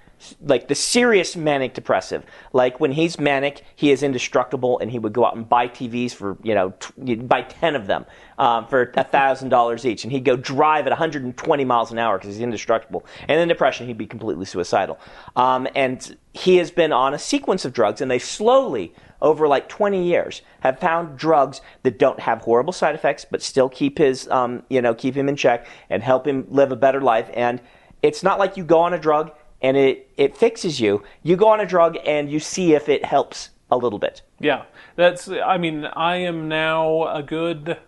like 0.41 0.69
the 0.69 0.75
serious 0.75 1.37
manic 1.37 1.75
depressive. 1.75 2.25
Like 2.53 2.81
when 2.81 2.93
he's 2.93 3.19
manic, 3.19 3.65
he 3.75 3.91
is 3.91 4.03
indestructible, 4.03 4.79
and 4.79 4.91
he 4.91 4.99
would 4.99 5.13
go 5.13 5.25
out 5.25 5.37
and 5.37 5.49
buy 5.49 5.69
TVs 5.69 6.13
for 6.13 6.37
you 6.43 6.55
know 6.55 6.75
t- 6.81 7.17
buy 7.17 7.43
ten 7.43 7.77
of 7.77 7.87
them 7.87 8.07
um, 8.39 8.67
for 8.67 8.93
thousand 8.93 9.51
dollars 9.51 9.85
each, 9.85 10.05
and 10.05 10.13
he'd 10.13 10.25
go 10.25 10.37
drive 10.37 10.87
at 10.87 10.91
120 10.91 11.65
miles 11.65 11.93
an 11.93 11.99
hour 11.99 12.19
because 12.19 12.35
he's 12.35 12.43
indestructible. 12.43 13.05
And 13.29 13.41
in 13.41 13.49
depression, 13.49 13.87
he'd 13.87 13.99
be 13.99 14.07
completely 14.07 14.45
suicidal. 14.45 14.99
Um, 15.37 15.69
and 15.75 16.17
he 16.33 16.57
has 16.57 16.71
been 16.71 16.93
on 16.93 17.15
a 17.15 17.19
sequence 17.19 17.65
of 17.65 17.73
drugs, 17.73 18.01
and 18.01 18.11
they 18.11 18.19
slowly 18.19 18.95
over 19.23 19.49
like 19.49 19.69
20 19.69 20.05
years 20.05 20.43
have 20.61 20.79
found 20.79 21.17
drugs 21.17 21.61
that 21.83 21.99
don't 21.99 22.21
have 22.21 22.43
horrible 22.43 22.73
side 22.73 22.95
effects, 22.95 23.25
but 23.29 23.43
still 23.43 23.69
keep 23.69 23.99
his, 23.99 24.29
um, 24.29 24.63
you 24.69 24.83
know, 24.83 24.95
keep 24.95 25.15
him 25.15 25.29
in 25.29 25.37
check 25.37 25.67
and 25.89 26.03
help 26.03 26.27
him 26.27 26.47
live 26.51 26.71
a 26.71 26.77
better 26.77 27.01
life. 27.01 27.31
And 27.35 27.61
it's 28.03 28.23
not 28.23 28.39
like 28.39 28.57
you 28.57 28.65
go 28.65 28.81
on 28.81 28.93
a 28.93 28.99
drug 28.99 29.33
and 29.62 29.77
it, 29.77 30.11
it 30.16 30.37
fixes 30.37 30.81
you. 30.81 31.03
You 31.23 31.37
go 31.37 31.49
on 31.49 31.61
a 31.61 31.66
drug 31.66 31.97
and 32.07 32.31
you 32.31 32.40
see 32.40 32.75
if 32.75 32.88
it 32.88 33.05
helps 33.05 33.51
a 33.71 33.77
little 33.77 33.99
bit. 33.99 34.23
Yeah, 34.38 34.64
that's. 34.97 35.29
I 35.29 35.59
mean, 35.59 35.85
I 35.85 36.16
am 36.16 36.49
now 36.49 37.05
a 37.09 37.23
good. 37.23 37.79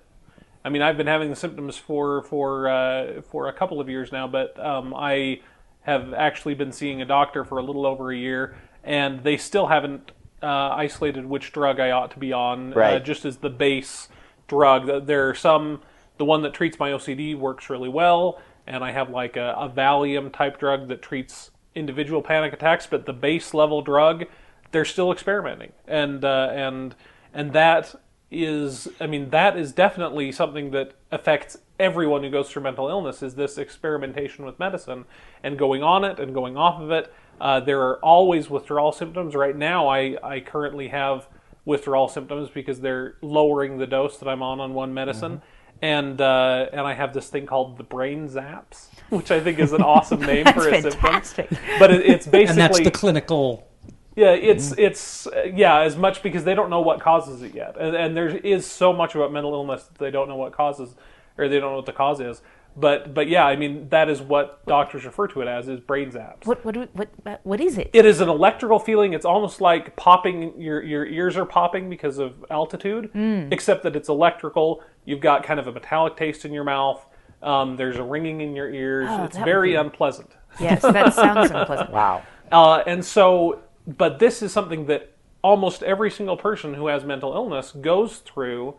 I 0.65 0.71
mean, 0.71 0.83
I've 0.83 0.97
been 0.97 1.07
having 1.07 1.31
the 1.31 1.37
symptoms 1.37 1.77
for 1.77 2.23
for 2.25 2.69
uh, 2.69 3.23
for 3.23 3.49
a 3.49 3.53
couple 3.53 3.81
of 3.81 3.89
years 3.89 4.11
now, 4.13 4.27
but 4.27 4.59
um, 4.65 4.93
I 4.95 5.41
have 5.83 6.13
actually 6.13 6.55
been 6.55 6.73
seeing 6.73 7.01
a 7.01 7.05
doctor 7.07 7.45
for 7.45 7.59
a 7.59 7.63
little 7.63 7.87
over 7.87 8.11
a 8.11 8.17
year, 8.17 8.57
and 8.85 9.23
they 9.23 9.37
still 9.37 9.69
haven't 9.69 10.11
uh, 10.43 10.47
isolated 10.47 11.25
which 11.27 11.53
drug 11.53 11.81
I 11.81 11.91
ought 11.93 12.11
to 12.13 12.19
be 12.19 12.33
on, 12.33 12.73
uh, 12.73 12.77
Right. 12.77 13.05
just 13.05 13.25
as 13.25 13.39
the 13.39 13.49
base 13.51 14.09
drug. 14.49 15.07
There 15.07 15.29
are 15.29 15.35
some. 15.35 15.83
The 16.19 16.25
one 16.25 16.43
that 16.43 16.53
treats 16.53 16.81
my 16.81 16.91
OCD 16.91 17.39
works 17.39 17.71
really 17.71 17.89
well, 17.89 18.41
and 18.67 18.83
I 18.83 18.91
have 18.91 19.09
like 19.11 19.37
a, 19.37 19.55
a 19.57 19.69
Valium 19.71 20.33
type 20.33 20.59
drug 20.59 20.89
that 20.89 21.01
treats 21.01 21.53
individual 21.79 22.23
panic 22.23 22.53
attacks. 22.53 22.87
But 22.87 23.07
the 23.07 23.13
base 23.13 23.55
level 23.55 23.81
drug, 23.83 24.25
they're 24.73 24.85
still 24.85 25.13
experimenting, 25.13 25.73
and 25.87 26.25
uh, 26.25 26.51
and 26.53 26.95
and 27.33 27.53
that 27.53 27.95
is, 28.31 28.89
I 29.01 29.07
mean, 29.07 29.31
that 29.31 29.57
is 29.57 29.73
definitely 29.73 30.33
something 30.33 30.71
that 30.73 30.93
affects 31.11 31.59
everyone 31.79 32.23
who 32.23 32.31
goes 32.31 32.51
through 32.51 32.63
mental 32.63 32.89
illness. 32.89 33.23
Is 33.23 33.35
this 33.37 33.57
experimentation 33.57 34.45
with 34.45 34.59
medicine 34.59 35.07
and 35.43 35.59
going 35.59 35.83
on 35.83 36.05
it 36.05 36.19
and 36.21 36.35
going 36.35 36.57
off 36.57 36.81
of 36.81 36.91
it? 36.91 37.13
Uh, 37.41 37.61
there 37.61 37.81
are 37.81 37.99
always 38.05 38.51
withdrawal 38.51 38.93
symptoms. 38.93 39.35
Right 39.35 39.57
now, 39.57 39.89
I 39.89 40.19
I 40.23 40.41
currently 40.41 40.89
have 40.89 41.29
withdrawal 41.65 42.09
symptoms 42.09 42.49
because 42.49 42.81
they're 42.81 43.17
lowering 43.23 43.79
the 43.79 43.87
dose 43.87 44.17
that 44.19 44.29
I'm 44.29 44.43
on 44.43 44.59
on 44.59 44.75
one 44.75 44.93
medicine. 44.95 45.43
And 45.81 46.21
uh, 46.21 46.67
and 46.73 46.81
I 46.81 46.93
have 46.95 47.15
this 47.15 47.29
thing 47.29 47.47
called 47.47 47.79
the 47.79 47.85
brain 47.85 48.29
zaps, 48.29 48.89
which 49.11 49.31
I 49.31 49.39
think 49.41 49.59
is 49.61 49.73
an 49.73 49.83
awesome 49.83 50.21
name 50.33 50.45
for 50.47 50.67
a 50.67 50.71
That's 50.71 50.83
symptom. 50.83 51.01
fantastic. 51.01 51.51
But 51.79 51.93
it, 51.93 52.05
it's 52.05 52.27
basically 52.27 52.49
and 52.51 52.59
that's 52.59 52.81
the 52.81 52.91
clinical. 52.91 53.69
yeah, 54.17 54.33
it's 54.33 54.73
it's 54.77 55.29
uh, 55.29 55.45
yeah, 55.55 55.81
as 55.83 55.97
much 55.97 56.23
because 56.23 56.43
they 56.43 56.55
don't 56.55 56.69
know 56.71 56.81
what 56.81 57.01
causes 57.01 57.43
it 57.43 57.55
yet, 57.55 57.77
and, 57.79 57.95
and 57.95 58.17
there 58.17 58.29
is 58.39 58.67
so 58.67 58.93
much 58.93 59.15
about 59.15 59.33
mental 59.33 59.53
illness 59.55 59.85
that 59.85 59.99
they 59.99 60.11
don't 60.11 60.29
know 60.29 60.35
what 60.37 60.53
causes, 60.53 60.97
or 61.39 61.49
they 61.49 61.59
don't 61.61 61.71
know 61.71 61.77
what 61.77 61.87
the 61.87 61.93
cause 61.93 62.21
is. 62.21 62.43
But 62.77 63.13
but 63.15 63.29
yeah, 63.29 63.45
I 63.47 63.57
mean 63.57 63.89
that 63.89 64.09
is 64.09 64.21
what 64.21 64.65
doctors 64.67 65.05
refer 65.05 65.27
to 65.29 65.41
it 65.41 65.49
as 65.49 65.69
is 65.69 65.81
brain 65.81 66.11
zaps. 66.13 66.47
What 66.47 66.65
what 66.65 66.77
what 66.77 67.09
what, 67.25 67.41
what 67.43 67.61
is 67.61 67.77
it? 67.79 67.91
It 67.93 68.05
is 68.07 68.21
an 68.21 68.29
electrical 68.29 68.79
feeling. 68.79 69.15
It's 69.15 69.25
almost 69.25 69.61
like 69.61 69.97
popping. 69.97 70.61
Your 70.61 70.83
your 70.83 71.05
ears 71.07 71.37
are 71.37 71.45
popping 71.47 71.91
because 71.91 72.19
of 72.19 72.45
altitude, 72.51 73.11
Hmm. 73.13 73.49
except 73.51 73.83
that 73.85 73.97
it's 73.97 74.09
electrical. 74.09 74.83
You've 75.05 75.21
got 75.21 75.43
kind 75.43 75.59
of 75.59 75.67
a 75.67 75.73
metallic 75.73 76.17
taste 76.17 76.45
in 76.45 76.53
your 76.53 76.65
mouth. 76.65 77.05
Um, 77.43 77.77
there's 77.77 77.97
a 77.97 78.03
ringing 78.03 78.41
in 78.43 78.55
your 78.55 78.71
ears. 78.71 79.09
Oh, 79.11 79.25
it's 79.25 79.39
very 79.39 79.71
be- 79.71 79.77
unpleasant. 79.77 80.31
Yes, 80.61 80.83
that 80.83 81.15
sounds 81.15 81.51
unpleasant. 81.51 81.91
Wow. 81.91 82.23
Uh, 82.53 82.83
and 82.87 83.05
so, 83.05 83.61
but 83.87 84.19
this 84.19 84.43
is 84.43 84.53
something 84.53 84.87
that 84.87 85.13
almost 85.43 85.83
every 85.83 86.11
single 86.11 86.37
person 86.37 86.75
who 86.75 86.89
has 86.89 87.05
mental 87.05 87.33
illness 87.33 87.73
goes 87.73 88.19
through 88.19 88.75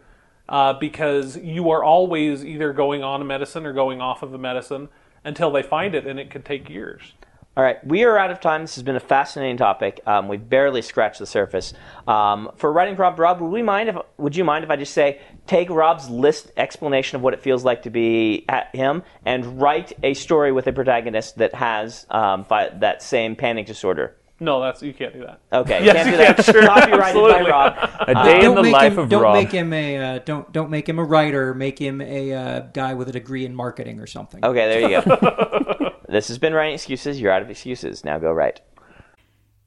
uh, 0.49 0.73
because 0.73 1.37
you 1.37 1.69
are 1.69 1.83
always 1.83 2.43
either 2.43 2.73
going 2.73 3.03
on 3.03 3.21
a 3.21 3.25
medicine 3.25 3.65
or 3.65 3.71
going 3.71 4.01
off 4.01 4.23
of 4.23 4.33
a 4.33 4.37
medicine 4.37 4.89
until 5.23 5.51
they 5.51 5.61
find 5.61 5.95
it, 5.95 6.05
and 6.05 6.19
it 6.19 6.29
could 6.29 6.43
take 6.43 6.69
years. 6.69 7.13
All 7.57 7.63
right, 7.63 7.85
we 7.85 8.03
are 8.03 8.17
out 8.17 8.31
of 8.31 8.39
time. 8.39 8.61
This 8.61 8.75
has 8.75 8.83
been 8.83 8.95
a 8.95 9.01
fascinating 9.01 9.57
topic. 9.57 9.99
Um, 10.05 10.27
we've 10.27 10.47
barely 10.47 10.81
scratched 10.81 11.19
the 11.19 11.25
surface. 11.25 11.73
Um, 12.07 12.51
for 12.55 12.71
writing 12.71 12.95
prompt, 12.95 13.19
Rob, 13.19 13.41
would 13.41 13.49
we 13.49 13.61
mind 13.61 13.89
if 13.89 13.97
would 14.17 14.35
you 14.35 14.45
mind 14.45 14.63
if 14.63 14.71
I 14.71 14.75
just 14.77 14.93
say 14.93 15.19
take 15.45 15.69
Rob's 15.69 16.09
list 16.09 16.51
explanation 16.55 17.17
of 17.17 17.21
what 17.21 17.33
it 17.33 17.41
feels 17.41 17.65
like 17.65 17.81
to 17.81 17.89
be 17.89 18.45
at 18.47 18.73
him 18.73 19.03
and 19.25 19.61
write 19.61 19.91
a 20.03 20.13
story 20.13 20.51
with 20.51 20.67
a 20.67 20.73
protagonist 20.73 21.37
that 21.39 21.53
has 21.53 22.05
um, 22.09 22.45
that 22.49 23.03
same 23.03 23.35
panic 23.35 23.65
disorder? 23.65 24.15
No, 24.39 24.61
that's 24.61 24.81
you 24.81 24.93
can't 24.93 25.13
do 25.13 25.21
that. 25.21 25.41
Okay, 25.51 25.83
Yes, 25.83 25.95
can't 25.95 26.05
you 26.07 26.11
do 26.13 26.17
that. 26.17 26.35
can, 26.37 26.43
sure, 26.45 26.65
Copyrighted 26.65 26.99
absolutely. 27.01 27.43
by 27.43 27.49
Rob. 27.49 27.89
A 28.07 28.13
day 28.25 28.35
in 28.37 28.41
don't 28.41 28.55
the 28.55 28.61
make 28.63 28.73
life 28.73 28.93
him, 28.93 28.99
of 28.99 29.09
don't 29.09 29.21
Rob. 29.23 29.33
make 29.35 29.51
him 29.51 29.73
a 29.73 29.97
uh, 29.97 30.19
don't 30.19 30.51
don't 30.53 30.69
make 30.69 30.87
him 30.87 30.97
a 30.99 31.03
writer. 31.03 31.53
Make 31.53 31.77
him 31.79 31.99
a 32.01 32.33
uh, 32.33 32.59
guy 32.73 32.93
with 32.93 33.09
a 33.09 33.11
degree 33.11 33.45
in 33.45 33.53
marketing 33.53 33.99
or 33.99 34.07
something. 34.07 34.43
Okay, 34.43 34.67
there 34.67 34.89
you 34.89 35.01
go. 35.01 35.91
this 36.09 36.27
has 36.29 36.37
been 36.37 36.53
writing 36.53 36.73
excuses. 36.73 37.19
You're 37.19 37.31
out 37.31 37.41
of 37.41 37.49
excuses. 37.49 38.03
Now 38.05 38.17
go 38.19 38.31
write. 38.31 38.61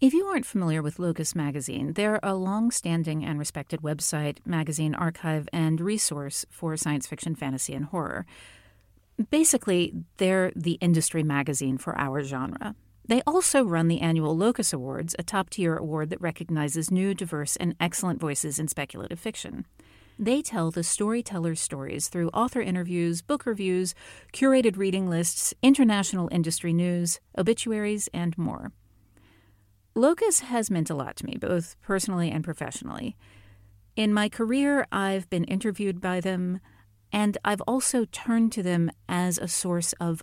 If 0.00 0.12
you 0.14 0.24
aren't 0.26 0.46
familiar 0.46 0.82
with 0.82 0.98
Locus 0.98 1.36
Magazine, 1.36 1.92
they're 1.92 2.18
a 2.24 2.34
long 2.34 2.72
standing 2.72 3.24
and 3.24 3.38
respected 3.38 3.82
website, 3.82 4.38
magazine 4.44 4.96
archive, 4.96 5.48
and 5.52 5.80
resource 5.80 6.44
for 6.50 6.76
science 6.76 7.06
fiction, 7.06 7.36
fantasy, 7.36 7.72
and 7.72 7.84
horror. 7.84 8.26
Basically, 9.30 9.94
they're 10.16 10.50
the 10.56 10.72
industry 10.80 11.22
magazine 11.22 11.78
for 11.78 11.96
our 11.96 12.22
genre. 12.24 12.74
They 13.06 13.22
also 13.26 13.64
run 13.64 13.88
the 13.88 14.00
annual 14.00 14.36
Locus 14.36 14.72
Awards, 14.72 15.16
a 15.18 15.22
top 15.22 15.50
tier 15.50 15.76
award 15.76 16.10
that 16.10 16.20
recognizes 16.20 16.90
new, 16.90 17.14
diverse, 17.14 17.56
and 17.56 17.74
excellent 17.80 18.20
voices 18.20 18.58
in 18.58 18.68
speculative 18.68 19.18
fiction. 19.18 19.66
They 20.18 20.40
tell 20.40 20.70
the 20.70 20.84
storyteller's 20.84 21.60
stories 21.60 22.08
through 22.08 22.28
author 22.28 22.60
interviews, 22.60 23.22
book 23.22 23.44
reviews, 23.44 23.94
curated 24.32 24.76
reading 24.76 25.08
lists, 25.08 25.52
international 25.62 26.28
industry 26.30 26.72
news, 26.72 27.18
obituaries, 27.36 28.08
and 28.14 28.36
more. 28.38 28.72
Locus 29.94 30.40
has 30.40 30.70
meant 30.70 30.90
a 30.90 30.94
lot 30.94 31.16
to 31.16 31.26
me, 31.26 31.36
both 31.36 31.76
personally 31.82 32.30
and 32.30 32.44
professionally. 32.44 33.16
In 33.96 34.14
my 34.14 34.28
career, 34.28 34.86
I've 34.92 35.28
been 35.28 35.44
interviewed 35.44 36.00
by 36.00 36.20
them, 36.20 36.60
and 37.12 37.36
I've 37.44 37.60
also 37.62 38.06
turned 38.06 38.52
to 38.52 38.62
them 38.62 38.90
as 39.08 39.38
a 39.38 39.48
source 39.48 39.92
of 39.94 40.22